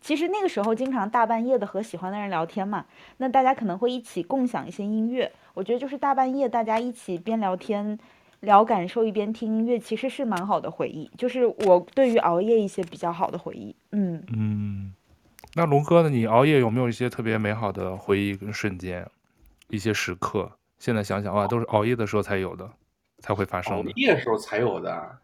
[0.00, 2.86] 其实那个时候经常大半夜的和喜欢的人聊天嘛，
[3.18, 5.30] 那大家可能会一起共享一些音乐。
[5.54, 7.98] 我觉得就是大半夜大家一起边聊天
[8.40, 11.10] 聊感受一边听音乐，其实是蛮好的回忆。
[11.18, 13.74] 就是我对于熬夜一些比较好的回忆。
[13.92, 14.94] 嗯嗯，
[15.54, 16.08] 那龙哥呢？
[16.08, 19.06] 你熬夜有没有一些特别美好的回忆跟瞬间，
[19.68, 20.50] 一些时刻？
[20.78, 22.70] 现在想想哇，都是熬夜的时候才有的，
[23.18, 23.90] 才会发生的。
[23.90, 25.18] 熬夜的时候才有的。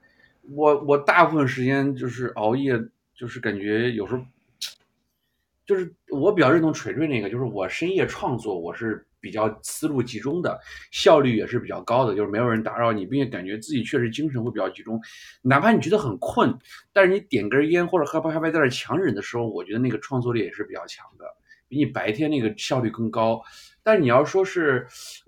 [0.51, 2.79] 我我大部分时间就是熬夜，
[3.17, 4.25] 就是感觉有时候。
[5.65, 10.57] 就是我比较认同锤锤那个，就是我深夜创作，我是比较思路集中的，
[10.93, 15.01] 效率也是比较高的，就是没有人打扰你，并且感觉自己确实精神会比较集中。
[15.43, 16.57] 哪怕你觉得很困，
[16.93, 21.25] 但是你点根烟或者喝杯咖啡在那强忍的时候，我觉得那个创作力也是比较强的，
[21.67, 23.43] 比你白天那个效率更高。
[23.83, 24.87] 但你要说是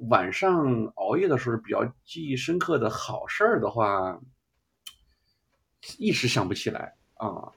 [0.08, 4.20] 晚上熬夜的时候比较记忆深刻的好事儿的话，
[5.98, 7.50] 一时想不起来啊。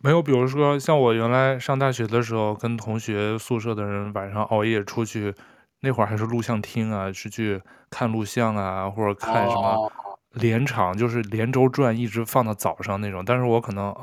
[0.00, 5.34] 没有，比如说像我原来上大学的时候，跟同学宿舍的人晚上熬夜出去，
[5.80, 9.92] 那会儿还是录像厅啊，是去看录像啊，或者看什么
[10.32, 13.24] 连场，就是连轴转，一直放到早上那种。
[13.24, 13.94] 但是我可能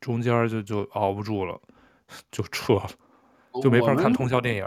[0.00, 1.60] 中间就就熬不住了，
[2.30, 2.88] 就撤了，
[3.60, 4.64] 就没法看通宵电影。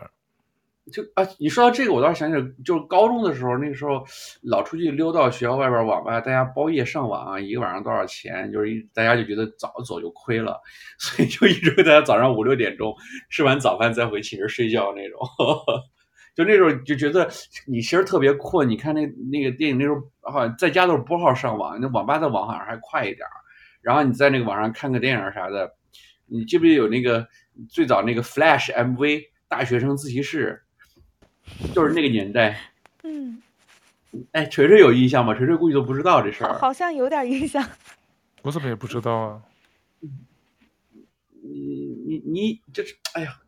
[0.91, 4.03] 就啊，你说到这个，我倒是想起来，就是高中的时候，那个时候
[4.41, 8.51] 老出去溜到学校外边网吧，大家包夜上网啊，一个晚上多少钱？
[8.51, 10.59] 就是一大家就觉得早走就亏了，
[10.99, 12.93] 所以就一直会大家早上五六点钟
[13.29, 15.19] 吃完早饭再回寝室睡觉那种。
[16.35, 17.29] 就那时候就觉得
[17.67, 23.27] 你其实特别困，你看那那个电影那时候好像在家都是拨号上网，那网吧的网好像还快一点。
[23.81, 25.69] 然后你在那个网上看个电影啥的，
[26.27, 27.27] 你记不记得有那个
[27.69, 30.61] 最早那个 Flash MV 大学生自习室？
[31.73, 32.59] 就是那个年代，
[33.03, 33.41] 嗯，
[34.31, 35.33] 哎，锤锤有印象吗？
[35.35, 37.67] 锤锤估计都不知道这事儿，好像有点印象，
[38.43, 39.41] 我怎么也不知道啊？
[41.41, 43.39] 你你你就是，哎呀，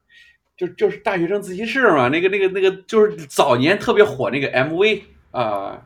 [0.58, 5.86] 就就是大学生自习室嘛，那个那个那个就是早年特别火那个 MV 啊、呃，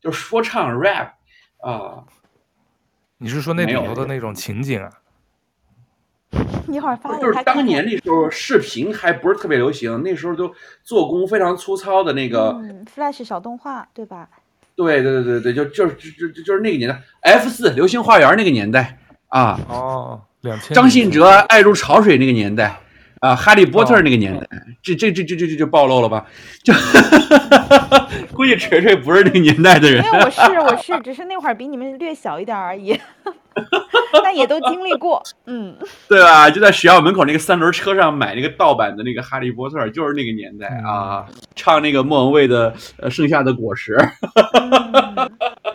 [0.00, 1.12] 就是说唱 rap
[1.58, 2.06] 啊、呃，
[3.18, 4.90] 你是说那里头的那种情景啊？
[6.68, 10.52] 一会儿发的，就是当年那时候视频还不是特别流行，那时候都
[10.84, 14.28] 做工非常粗糙的那个，嗯，Flash 小动画，对吧？
[14.76, 22.78] 对对对对对，就就就就就是那个年代，F 四流星花园那个年代啊，哦，两千，张信哲爱如潮水那个年代
[23.20, 24.46] 啊，哈利波特那个年代，
[24.82, 26.24] 这这这这这这就暴露了吧？
[26.62, 26.72] 就
[28.32, 32.98] 估计锤锤不是那个年代的人，因为我是我是，只是那会儿比你们略小一点而已。
[34.22, 35.76] 但也都经历过，嗯，
[36.08, 36.50] 对吧？
[36.50, 43.96] 就在学校门口那个三轮车上买那个盗版的那个《哈利波特》，就是那个年代啊，唱那个莫文蔚的《呃盛夏的果实》
[44.54, 45.30] 嗯。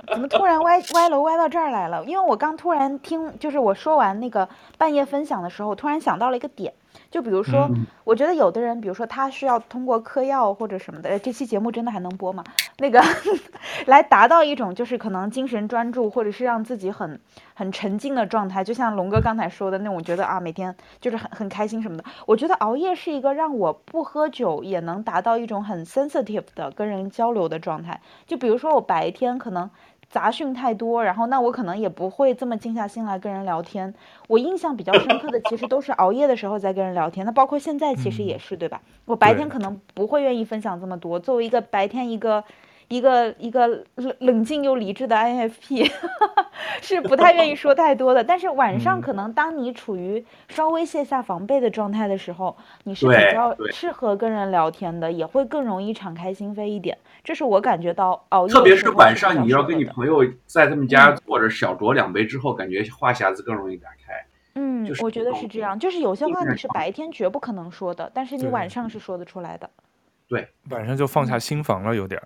[0.08, 2.04] 怎么突然歪歪楼歪到这儿来了？
[2.06, 6.74] 因为我刚突然听，就是我说完那个半夜分享的时候，我突然想到了一个点。
[7.16, 7.70] 就比如说，
[8.04, 12.44] 我觉得有的人，比如说他需要通过嗑药或者什么的，这期节目真的还能播吗？
[12.80, 13.02] 那个
[13.88, 17.18] 来达到一种就是可能精神专注，或者是让自己很
[17.54, 18.66] 很沉浸的状态。
[18.66, 22.04] 就像龙哥刚才说的那种，觉得啊，每天就是很很开心什么的。
[22.26, 28.02] 我觉得熬夜是一个让我不喝酒也能达到一种很 sensitive 的跟人交流的状态。
[28.28, 29.70] 就比如说我白天可能。
[30.16, 33.94] 杂讯太多，然后那我可能也不会这么静下心来跟人聊天。
[34.30, 37.26] 我印象比较深刻的，其实都是熬夜的时候在跟人聊天。
[37.26, 38.82] 那包括现在其实也是，对吧？
[39.04, 41.20] 我白天可能不会愿意分享这么多。
[41.20, 42.42] 作为一个白天一个
[42.88, 45.92] 一个一个冷冷静又理智的 INFP，
[46.82, 48.24] 是不太愿意说太多的。
[48.24, 56.98] 但是晚上可能当你处于稍微卸下防备的状态的时候，你是比较适合跟人聊天的，也会更容易敞开心扉一点。
[57.24, 64.26] 这是我感觉到熬夜，特别是晚上你要跟你朋友在他们家坐着小酌两杯之后，感觉话匣子更容易打开。
[64.54, 69.70] 嗯，我觉得是这样，就是有些话你是白天绝不可能说的，但是你晚上是说得出来的。
[70.28, 72.22] 对，晚上就放下心防了，有点。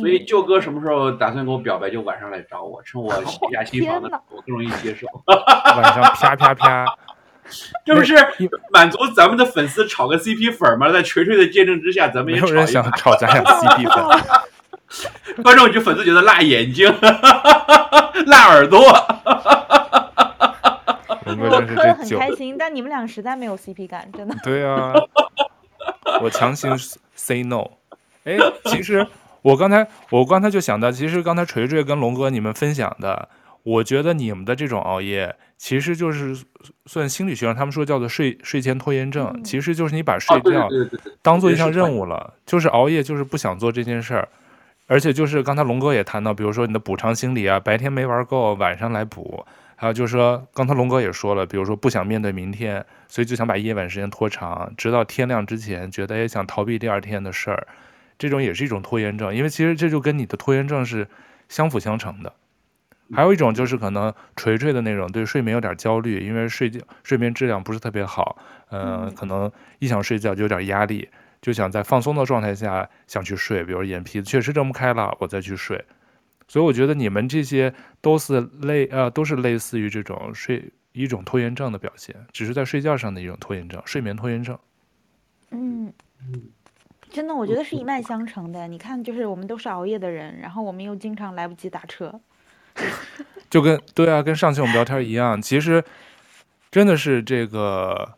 [0.00, 1.90] 所以舅哥什么时候打算给我表白？
[1.90, 5.06] 就晚上来找我，趁我卸下心防的时候，我更容易接受。
[5.26, 6.86] 晚上啪啪啪，
[7.84, 8.14] 这不是
[8.72, 10.92] 满足咱们的粉丝炒个 CP 粉吗？
[10.92, 14.42] 在锤锤的见证之下，咱们也没有人想炒咱俩 CP 粉。
[15.42, 16.86] 观众就粉丝觉得辣眼睛，
[18.26, 18.80] 辣耳朵。
[21.24, 24.36] 我磕的很开心，但你们俩实在没有 CP 感，真的。
[24.44, 24.92] 对啊，
[26.22, 26.76] 我强行
[27.16, 27.64] say no。
[28.24, 29.04] 哎，其实。
[29.42, 33.28] 我刚才我刚才就想到，其实刚才锤锤跟龙哥你们分享的，
[33.64, 36.36] 我觉得你们的这种熬夜，其实就是
[36.86, 40.68] 算心理学上他们说叫做睡睡前拖延症，其实就是你把睡觉
[41.22, 44.28] 当做一项任务了，就是熬夜就是不想做这件事儿，
[44.86, 57.66] 而且就是刚才龙哥也谈到，比如说你的补偿心理啊，白天没玩够，晚上来补，还有就是说刚才龙哥也说了，比如说不想面对明天，所以就想把夜晚时间拖长，直到天亮之前，觉得也想逃避第二天的事儿。
[58.18, 61.08] 这种也是一种拖延症，因为其实这就跟你的拖延症是
[61.48, 62.32] 相辅相成的。
[63.12, 68.38] 还有一种就是可能垂垂的那种对睡眠有点焦虑，因为睡觉睡眠质量不是特别好，
[68.70, 71.06] 嗯、呃，可能一想睡觉就有点压力，
[71.42, 75.84] 就想在放松的状态下想去睡，比如眼皮子确实睁不开了，我再去睡。
[76.48, 84.58] 所以我觉得你们这些都是类呃都是类似于这种睡一种拖延症的表现，只是在睡觉上的一种拖延症，睡眠拖延症。
[85.50, 85.92] 嗯。
[87.12, 88.66] 真的，我觉得是一脉相承的。
[88.66, 92.18] 你看，就是我们都是熬夜的人，然后我们又经常来不及打车，
[93.50, 95.40] 就跟对啊，跟上期我们聊天一样。
[95.40, 95.84] 其实
[96.70, 98.16] 真的是这个，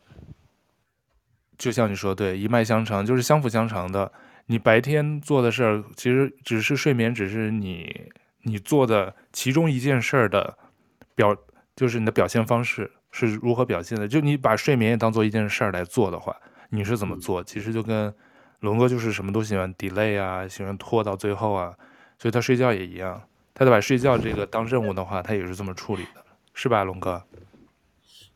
[1.59, 4.13] 就像你说，对，一脉相承，就是相辅相成的。
[4.47, 10.57] 你白天做的事儿，其实只是睡眠，只是你你做的其中一件事儿的
[11.17, 11.37] 表，
[11.75, 14.07] 就是你的表现方式是如何表现的。
[14.07, 16.37] 就你把睡眠也当做一件事儿来做的话，
[16.69, 17.43] 你是怎么做？
[17.43, 18.15] 其实就跟。
[18.65, 21.77] 龙哥就是什么都喜欢 delay 啊，喜欢拖到最后啊，
[22.19, 23.23] 所以他睡觉也一样。
[23.53, 27.23] 他得把睡觉这个当任务的话，他也是这么处理的，是吧，龙哥？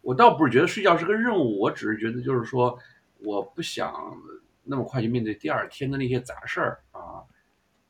[0.02, 2.78] 我倒不是觉得睡觉是个任务，我只是觉得就是说，
[3.20, 3.92] 我不想
[4.64, 7.24] 那么快就面对第二天的那些杂事儿啊。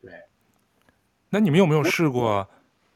[0.01, 0.11] 对。
[1.29, 2.49] 那你们有没有试过，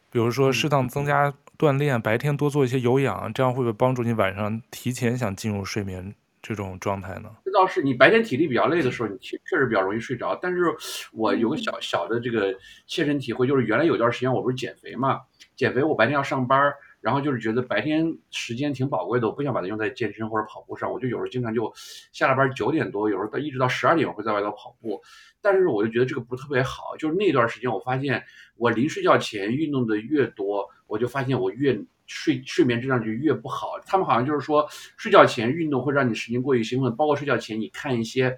[0.10, 6.16] 比如说适当增加锻炼，白天多做一些有氧，这样会不会帮助你晚上提前想进入睡眠？
[6.44, 7.32] 这种状态呢？
[7.46, 10.36] 这倒是，你白天体力比较累的时候，你确实比较容易睡着。
[10.36, 10.66] 但是
[11.14, 12.54] 我有个小小的这个
[12.86, 15.22] 切身体会，就是原来有段时间我不是减肥嘛，
[15.56, 21.72] 减肥我白天要上班，然后就是觉得白天时间挺宝贵的，我不想把它用在健身或者跑步上，我就有时候经常就
[22.12, 25.02] 下了班九点多，有时候到一直到十二点我会在外头跑步。
[25.42, 28.22] 但是我就觉得这个不是特别好，就是那段时间我发现
[28.58, 31.82] 我临睡觉前运动的越多，我就发现我越。
[32.06, 33.80] 睡睡眠质量就越不好。
[33.86, 38.38] 他们好像就是说，睡觉前运动会让你神经过于兴奋，包括睡觉前你看一些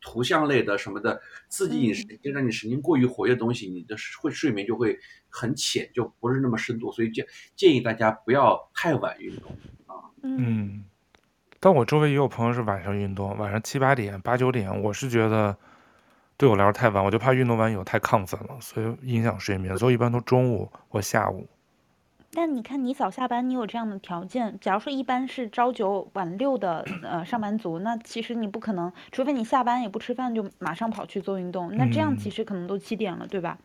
[0.00, 6.90] 图像类的什么的刺激你神经，让你神经过于活跃的东西，你的会睡眠就会很浅，就不是那么深度。
[6.90, 7.24] 所以建
[7.54, 9.52] 建议大家不要太晚运动
[9.86, 10.10] 啊。
[10.22, 10.84] 嗯，
[11.60, 15.56] 但我周围也有朋友是晚上运动，晚上七八点、八九点，我是觉得
[16.36, 21.48] 对我来说太晚，我就怕运动完以后太亢奋了，所以影响睡眠，所以一般都中午或下午。
[22.34, 24.56] 但你看，你早下班，你有这样的条件。
[24.58, 33.58] 假如说一般是朝九晚六的呃上班族，那其实你不可能，除非你下班也不吃饭就马上跑去做运动，那这样其实可能都七点了，嗯、对吧？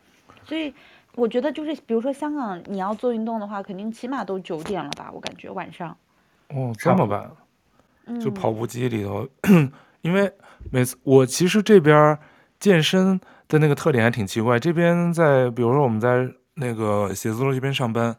[0.44, 0.74] 所以
[1.14, 5.10] 我觉得就是，比如说香港你要做运动的话，肯定起码都九点了吧？
[5.14, 5.96] 我感觉晚上。
[6.50, 10.30] 哦，这么晚，就跑步机里头，嗯、 因为
[10.70, 12.18] 每次我其实这边
[12.60, 18.14] 健身的那个特点还挺奇怪，这边在比如说我们在那个写字楼这边上班。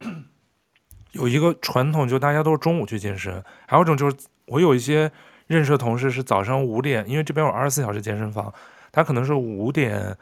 [1.12, 3.42] 有一个传统，就大家都是中午去健身。
[3.66, 5.10] 还有一种就是，我有一些
[5.46, 8.52] 认识的同事是早上五点，因为这边有二十四小时健身房，
[8.92, 10.16] 他可能是五点、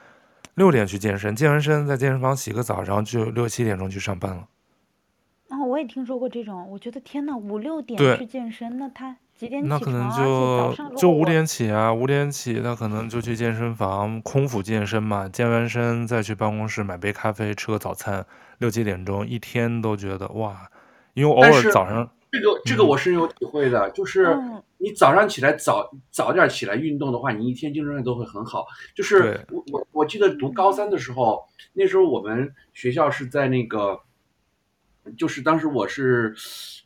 [0.55, 4.49] 六点去健身，健完身在健身房洗个澡，然后就六七点钟去上班了。
[5.49, 9.80] 哦，我也听说过这种，我觉得天呐，五六点去健身，那他几点起床？
[9.80, 18.24] 那可能就就五点起啊，五点起，他可能就去健身房空腹健身嘛，健完身再去办公室买杯咖啡，吃个早餐。
[18.59, 20.66] 六七点钟，一天都觉得哇，
[21.12, 24.34] 因为偶尔早上这个这个我深有体会的，嗯、就是
[24.78, 28.66] 你早上起来早早点起来运动的话，你一天精神状态都会很好。
[28.95, 34.01] 就是我我我记得读高三的时候，那时候我们学校是在那个，
[35.16, 36.34] 就是当时我是，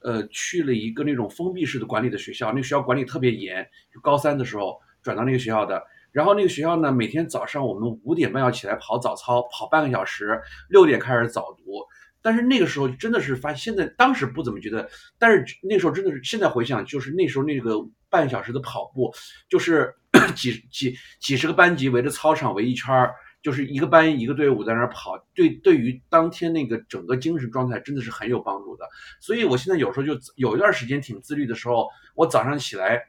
[0.02, 3.66] 呃，去了一个那种封闭式的管理的学校，那个学校管理特别严。
[3.92, 11.64] 就高三的时候转到那个学校的，然后那个学校呢，每天早上我们五点半要起来跑早操，跑半个小时，六点开始早读。
[12.22, 17.76] 但是那个时候真的是发现，现在当时不怎么觉得，但是那时候真的是，现在回想就是那时候那个
[18.10, 19.10] 半小时的跑步，
[19.48, 19.94] 就是
[20.36, 28.84] 几几几十个班级围着操场围一圈儿，就是一个班一个队伍在那儿跑，对，对于当天那个整个精神状态真的是很有帮助的。
[29.20, 33.02] 所以我现在有时候就有一段时间挺自律的时候，我早上起来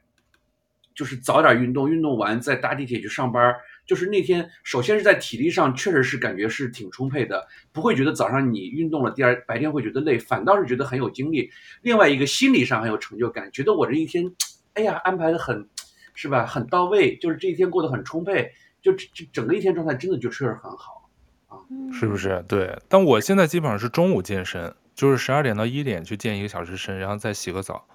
[0.95, 3.55] 就是早点运动，运动完再搭地铁去上班。
[3.83, 11.49] 就是那天，首先是在体力上确实是感觉是挺充沛的，不会觉得早上你运动了，第二白天会觉得累，反倒是觉得很有精力。
[11.81, 14.31] 另外一个心理上很有成就感，觉得我这一天，
[14.75, 15.67] 哎呀，安排的很，
[16.13, 16.45] 是吧？
[16.45, 18.51] 很到位，就是这一天过得很充沛，
[18.81, 21.09] 就这整个一天状态真的就确实很好
[21.47, 21.57] 啊，
[21.93, 22.43] 是不是？
[22.47, 22.77] 对。
[22.87, 27.85] 但我现在基本上是中午健身，就是十二点到一点去健一个小时身，然后再洗个澡，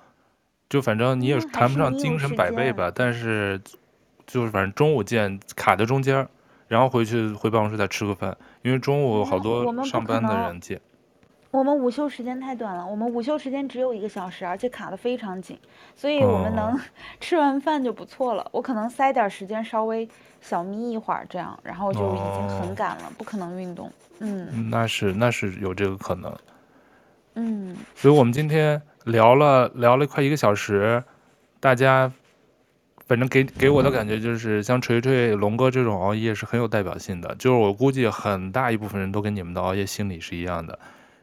[0.69, 3.61] 就反正你也谈不上精神百倍吧，但是。
[4.29, 6.29] 就是反正中午健卡在中间，
[6.67, 10.81] 然后回去回办公室再吃个饭，因为中午好多上班的人见。
[11.57, 15.59] 我们午休时间太短了，我们午休时间只有一个小时，而且卡得非常紧，
[15.95, 16.79] 所以我们能
[17.19, 18.43] 吃完饭就不错了。
[18.43, 20.07] 哦、我可能塞点时间稍微
[20.43, 23.91] 小眯一会儿这样，然后就已经很赶了，哦、不可能运动。
[24.19, 26.31] 嗯，那是那是有这个可能。
[27.37, 31.03] 嗯，所以我们今天聊了聊了快一个小时，
[31.59, 32.13] 大家。
[33.07, 37.33] 反正给给我的感觉就是，像锤锤、龙哥这种熬夜是很有代表性的。
[37.37, 40.77] 就是我估计很大一部分人都跟你们的熬夜心理是一样的，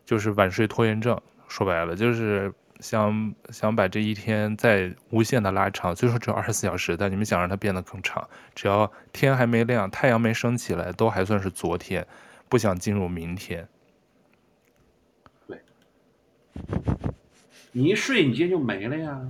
[0.05, 1.19] 就是晚睡拖延症。
[1.47, 5.95] 说白了，就是想想把这一天再无限的拉长。
[5.95, 8.27] 虽说只有二十四小时，但你们想让它变得更长。
[8.55, 12.07] 只要天还没亮，太阳没升起来，都还算是昨天，
[12.49, 13.67] 不想进入明天。
[15.47, 15.61] 对，
[17.71, 19.21] 你一睡，你今天就没了呀。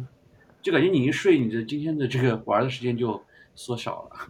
[0.61, 3.21] 就感觉你一睡，你的今天的这个玩的时间就
[3.53, 4.29] 缩小了。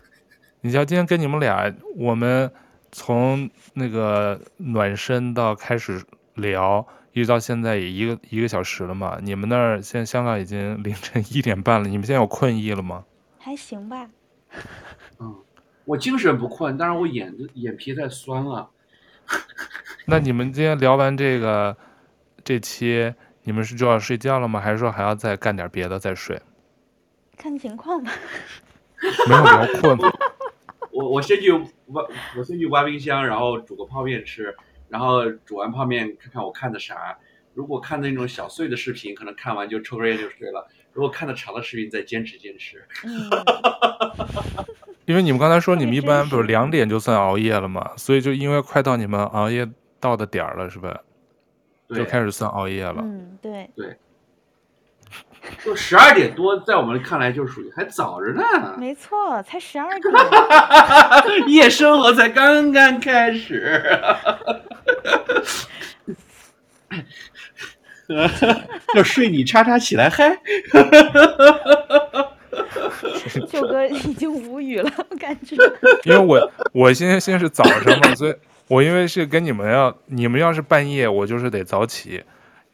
[0.62, 2.50] 你像今天跟你们俩，我们
[2.94, 6.00] 从那个暖身到开始
[6.34, 9.18] 聊，一直到现在也一个一个小时了嘛。
[9.20, 13.04] 你们那儿现在香港已经凌晨一点半了，你们现在有困意了吗？
[13.36, 14.08] 还行吧。
[15.18, 15.34] 嗯，
[15.84, 18.70] 我精神不困，但是我眼眼皮太酸了。
[20.06, 21.76] 那你们今天聊完这个
[22.44, 23.12] 这期。
[23.46, 24.58] 你们是就要睡觉了吗？
[24.58, 26.40] 还是说还要再干点别的再睡？
[27.36, 28.10] 看情况吧。
[29.28, 29.98] 没有聊困。
[30.90, 31.52] 我我先去
[31.88, 32.02] 挖，
[32.36, 34.54] 我先去挖冰箱，然后煮个泡面吃。
[34.88, 37.18] 然后煮完泡面看看我看的啥。
[37.54, 40.68] 如果看的那种小碎的视频，可能看完就抽根烟就睡了。
[40.92, 42.84] 如果看的长的视频，再坚持坚持。
[43.04, 43.30] 嗯、
[45.06, 49.68] 因为你们刚才说你们一般不是两点就算熬夜了嘛，所以就因为快到你们熬夜
[49.98, 51.00] 到的点儿了，是吧？
[51.88, 52.96] 就开始算熬夜了。
[52.98, 53.96] 嗯，对对，
[55.64, 58.42] 就十二点多，在我们看来就属于还早着呢。
[58.78, 63.90] 没错，才十二点， 夜生活才刚刚开始。
[68.94, 70.34] 要睡你叉叉起来嗨。
[73.48, 75.56] 舅哥已经无语了，我感觉。
[76.04, 78.34] 因为我我现在现在是早上嘛，所以。
[78.66, 82.24] 我因为是跟你们要，你们要是半夜，我就是得早起，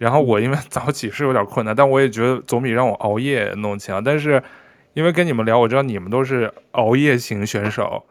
[0.01, 4.03] 然后我因为 早起是有点困难，但我也觉得总比让我熬夜弄强。
[4.03, 4.42] 但是
[4.94, 8.03] 因为跟你们聊，我知道你们都是熬夜型选手，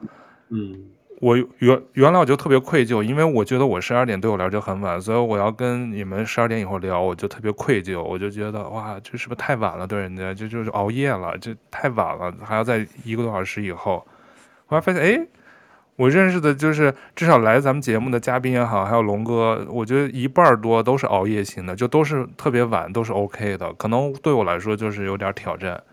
[0.50, 0.86] 嗯，
[1.20, 9.88] 我原原来我就特别愧疚，因为我觉得我十二点对我来说就很晚，所以我要跟你们十二点以后聊，我就特别愧疚，我就觉得哇，这是不是太晚了？
[9.88, 14.06] 对人家这就是熬夜了，这太晚了，还要在一个多小时以后，
[14.68, 15.28] 我还发现哎。
[16.00, 23.74] 我认识的就是至少来咱们节目的嘉宾也好，还有龙哥，我觉得一半多都是熬夜型的，就都是特别晚，都是 OK 的。
[23.74, 25.84] 可能对我来说就是有点挑战，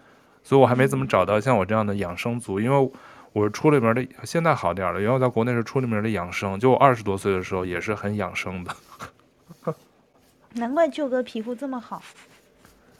[0.45, 2.93] 所以我还没怎么找到像我这样的养生族，因为
[3.33, 9.75] 我是出了名的，现在好点了，因为我在国内是出了名的养生，就我二十多岁的时候也是很养生的。
[10.55, 12.01] 难怪舅哥皮肤这么好。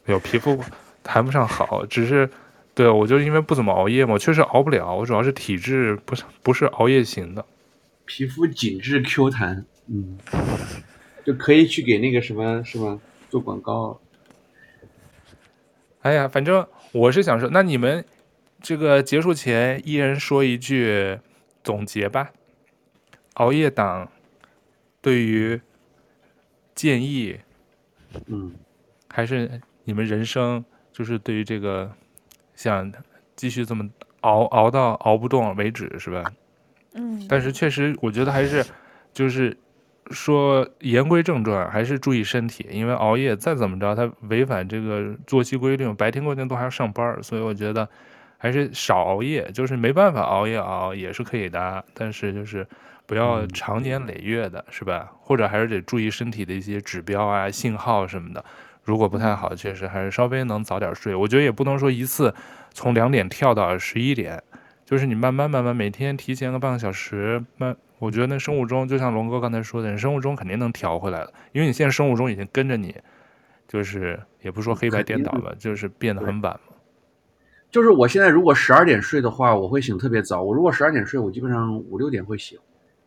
[0.07, 0.61] 有皮肤
[1.05, 2.29] 谈不上好，只是。
[2.77, 4.95] 对，我就因为不怎么熬夜嘛，我确实熬不了。
[4.95, 7.43] 我主要是体质不是不是熬夜型的，
[8.05, 10.19] 皮肤紧致 Q 弹，嗯，
[11.25, 13.01] 就可以去给那个什么是吗
[13.31, 13.99] 做广告。
[16.03, 18.05] 哎呀，反正我是想说，那你们
[18.61, 21.19] 这个结束前一人说一句
[21.65, 22.31] 总结吧。
[23.37, 24.13] 熬夜党
[25.01, 25.59] 对于
[26.75, 27.39] 建议，
[28.27, 28.55] 嗯，
[29.09, 30.63] 还是你们人生。
[30.93, 31.93] 就是对于这个
[32.57, 32.93] 想
[33.37, 33.89] 继续这么
[34.23, 36.25] 熬熬到熬不动为止，是吧？
[36.95, 38.65] 嗯，但是确实，我觉得还是
[39.13, 39.57] 就是
[40.11, 47.87] 说言归正传，还是注意身体，因为熬夜再怎么着，它违反这个作息规律，白天过天都还要上班，所以我觉得
[48.39, 49.51] 还是少熬夜。
[49.53, 52.67] 就是没办法熬夜熬也是可以的，但是就是
[53.05, 55.13] 不要长年累月的，是吧？
[55.21, 58.43] 或者还是得注意身体的一些指标啊、信号什么的。
[58.87, 61.13] 如果不太好，确实还是稍微能早点睡。
[61.13, 62.33] 我觉得也不能说一次
[62.73, 64.41] 从两点跳到十一点，
[64.85, 72.95] 就是你慢慢慢慢每天提前个半个小时，慢，我觉得那生物钟就像龙哥刚才说的，你生物钟肯定能调回来了，因为你现在生物钟已经跟着你，
[73.67, 76.77] 就是也不说黑白颠倒了，就是变得很晚嘛。
[77.73, 80.45] 就是我现在如果十二点睡的话，我会醒特别早。
[80.45, 82.57] 我如果十二点睡，我基本上五六点会醒，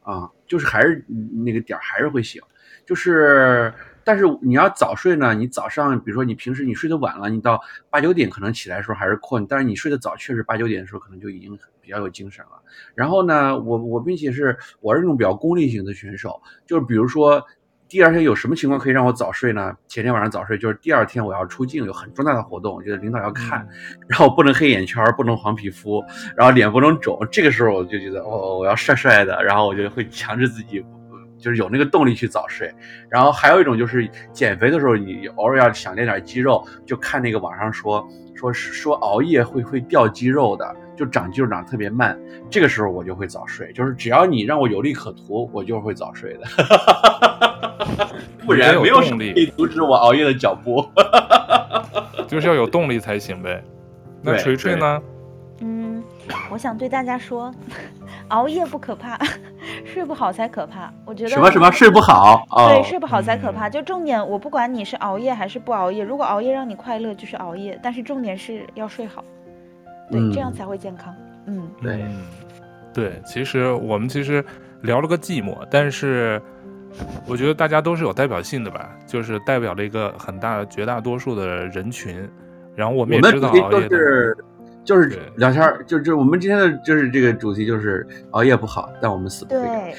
[0.01, 1.05] 啊，就是还是
[1.45, 2.41] 那个点儿还是会醒，
[2.85, 3.73] 就是。
[4.09, 12.59] 但是你要早睡呢，你早上比如说你平时你睡得晚了，你到八九点可能起来的时候还是困，但是你睡得早，确实八九点的时候可能就已经比较有精神了。
[12.95, 17.39] 然后呢，我我并且是我是那种比较功利型的选手，就是比如说
[17.87, 19.77] 第二天有什么情况可以让我早睡呢？
[19.87, 23.67] 前天晚上早睡，就是第二天我要出镜，有很重大的活动，我觉得领导要看，
[24.07, 26.03] 然后不能黑眼圈，不能黄皮肤，
[26.35, 30.83] 然后脸不能肿，这个时候我就觉得哦，我要帅帅的，然后我就会强制自己。
[31.39, 32.71] 就是有那个动力去早睡，
[33.09, 42.19] 然后还有一种就是减肥的时候，你偶尔要想练点肌肉，就看那个网上说说说熬夜会会掉肌肉的，就长肌肉长特别慢。
[42.49, 46.45] 这个时候我就会早睡，就是只要你让我有利可图，我就会早睡的。
[48.45, 50.85] 不然没有动力可以阻止我熬夜的脚步。
[52.27, 53.63] 就是要有动力才行呗。
[54.21, 55.01] 那锤锤呢？
[56.29, 57.53] 嗯，我想对大家说，
[58.29, 59.17] 熬夜不可怕。
[59.85, 63.69] 睡不好才可怕，我觉得什么什么睡不好，对，哦、睡不好才可怕。
[63.69, 67.77] 就重点，我不管你是熬夜还是不熬夜，如果熬夜让你快乐，就是熬夜。
[67.83, 69.23] 但是重点是要睡好，
[70.09, 71.13] 对，嗯、这样才会健康。
[71.45, 72.05] 嗯，对，
[72.93, 73.21] 对。
[73.25, 74.43] 其实我们其实
[74.81, 76.41] 聊了个寂寞，但是
[77.27, 82.27] 我觉得大家都是有代表性的吧，就是代表了一个很大绝大多数的人群。
[82.75, 83.97] 然后我们也知道熬夜的。
[84.85, 89.61] 就是聊天儿，就就我们今天的就是这个主题就是熬夜不好，但我们死不会。
[89.61, 89.95] 对，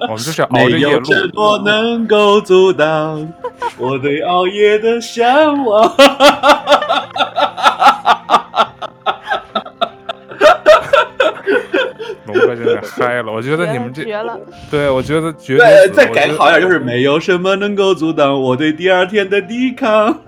[0.08, 0.86] 我们就是熬着夜录。
[0.86, 3.32] 没有什么能够阻挡
[3.76, 5.94] 我对熬夜的向往。
[12.26, 14.38] 龙哥真的嗨了，我觉得你们这绝了。
[14.70, 15.88] 对，我觉得绝对。
[15.92, 20.18] 再改好点，就是没有什么能够阻挡我对第二天的抵抗。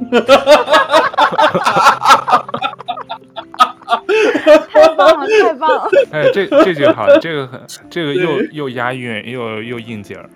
[4.70, 5.88] 太棒了，太棒了！
[6.12, 10.28] 哎，这这句好，这个很，这个又又押韵，又又应景儿。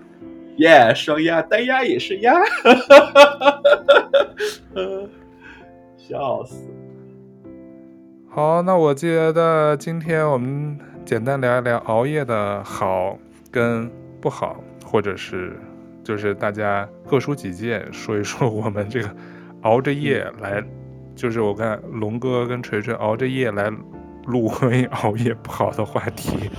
[0.59, 2.32] 耶，双押单押也是押，
[5.97, 6.55] 笑死！
[8.30, 13.18] 好，那我觉得今天我们简单聊一聊熬夜的好
[13.51, 15.59] 跟不好，或者是
[16.05, 19.09] 就是大家各抒己见，说一说我们这个
[19.62, 20.62] 熬着夜来。
[21.14, 23.70] 就是我看龙哥跟锤锤熬着夜来
[24.26, 26.50] 录关于熬夜不好的话题，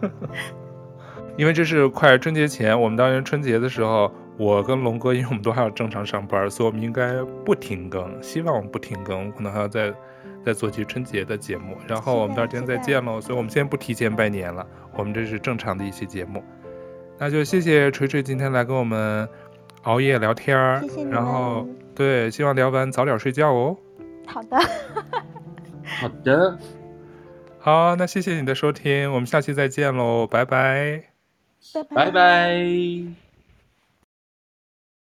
[1.36, 9.92] 因为这是快春节前，我们当年春节的时候，我跟龙哥因为我们都还要正常上班，所以我们应该不停更，希望我们不停更，可能还要再
[10.44, 16.42] 再做期春节的节目，然后我们到时间再见喽，所以我们先不提前拜年了，我们这是正常的一期节目，
[17.18, 19.28] 那就谢谢锤锤今天来跟我们
[19.82, 23.76] 熬夜聊天儿，谢谢然后对，希望聊完早点睡觉哦。
[24.32, 24.56] 好的，
[26.00, 26.58] 好的，
[27.58, 31.04] 好，那谢谢你的收听，我们下期再见喽，拜拜，
[31.74, 32.04] 拜拜。
[32.06, 33.29] 拜拜。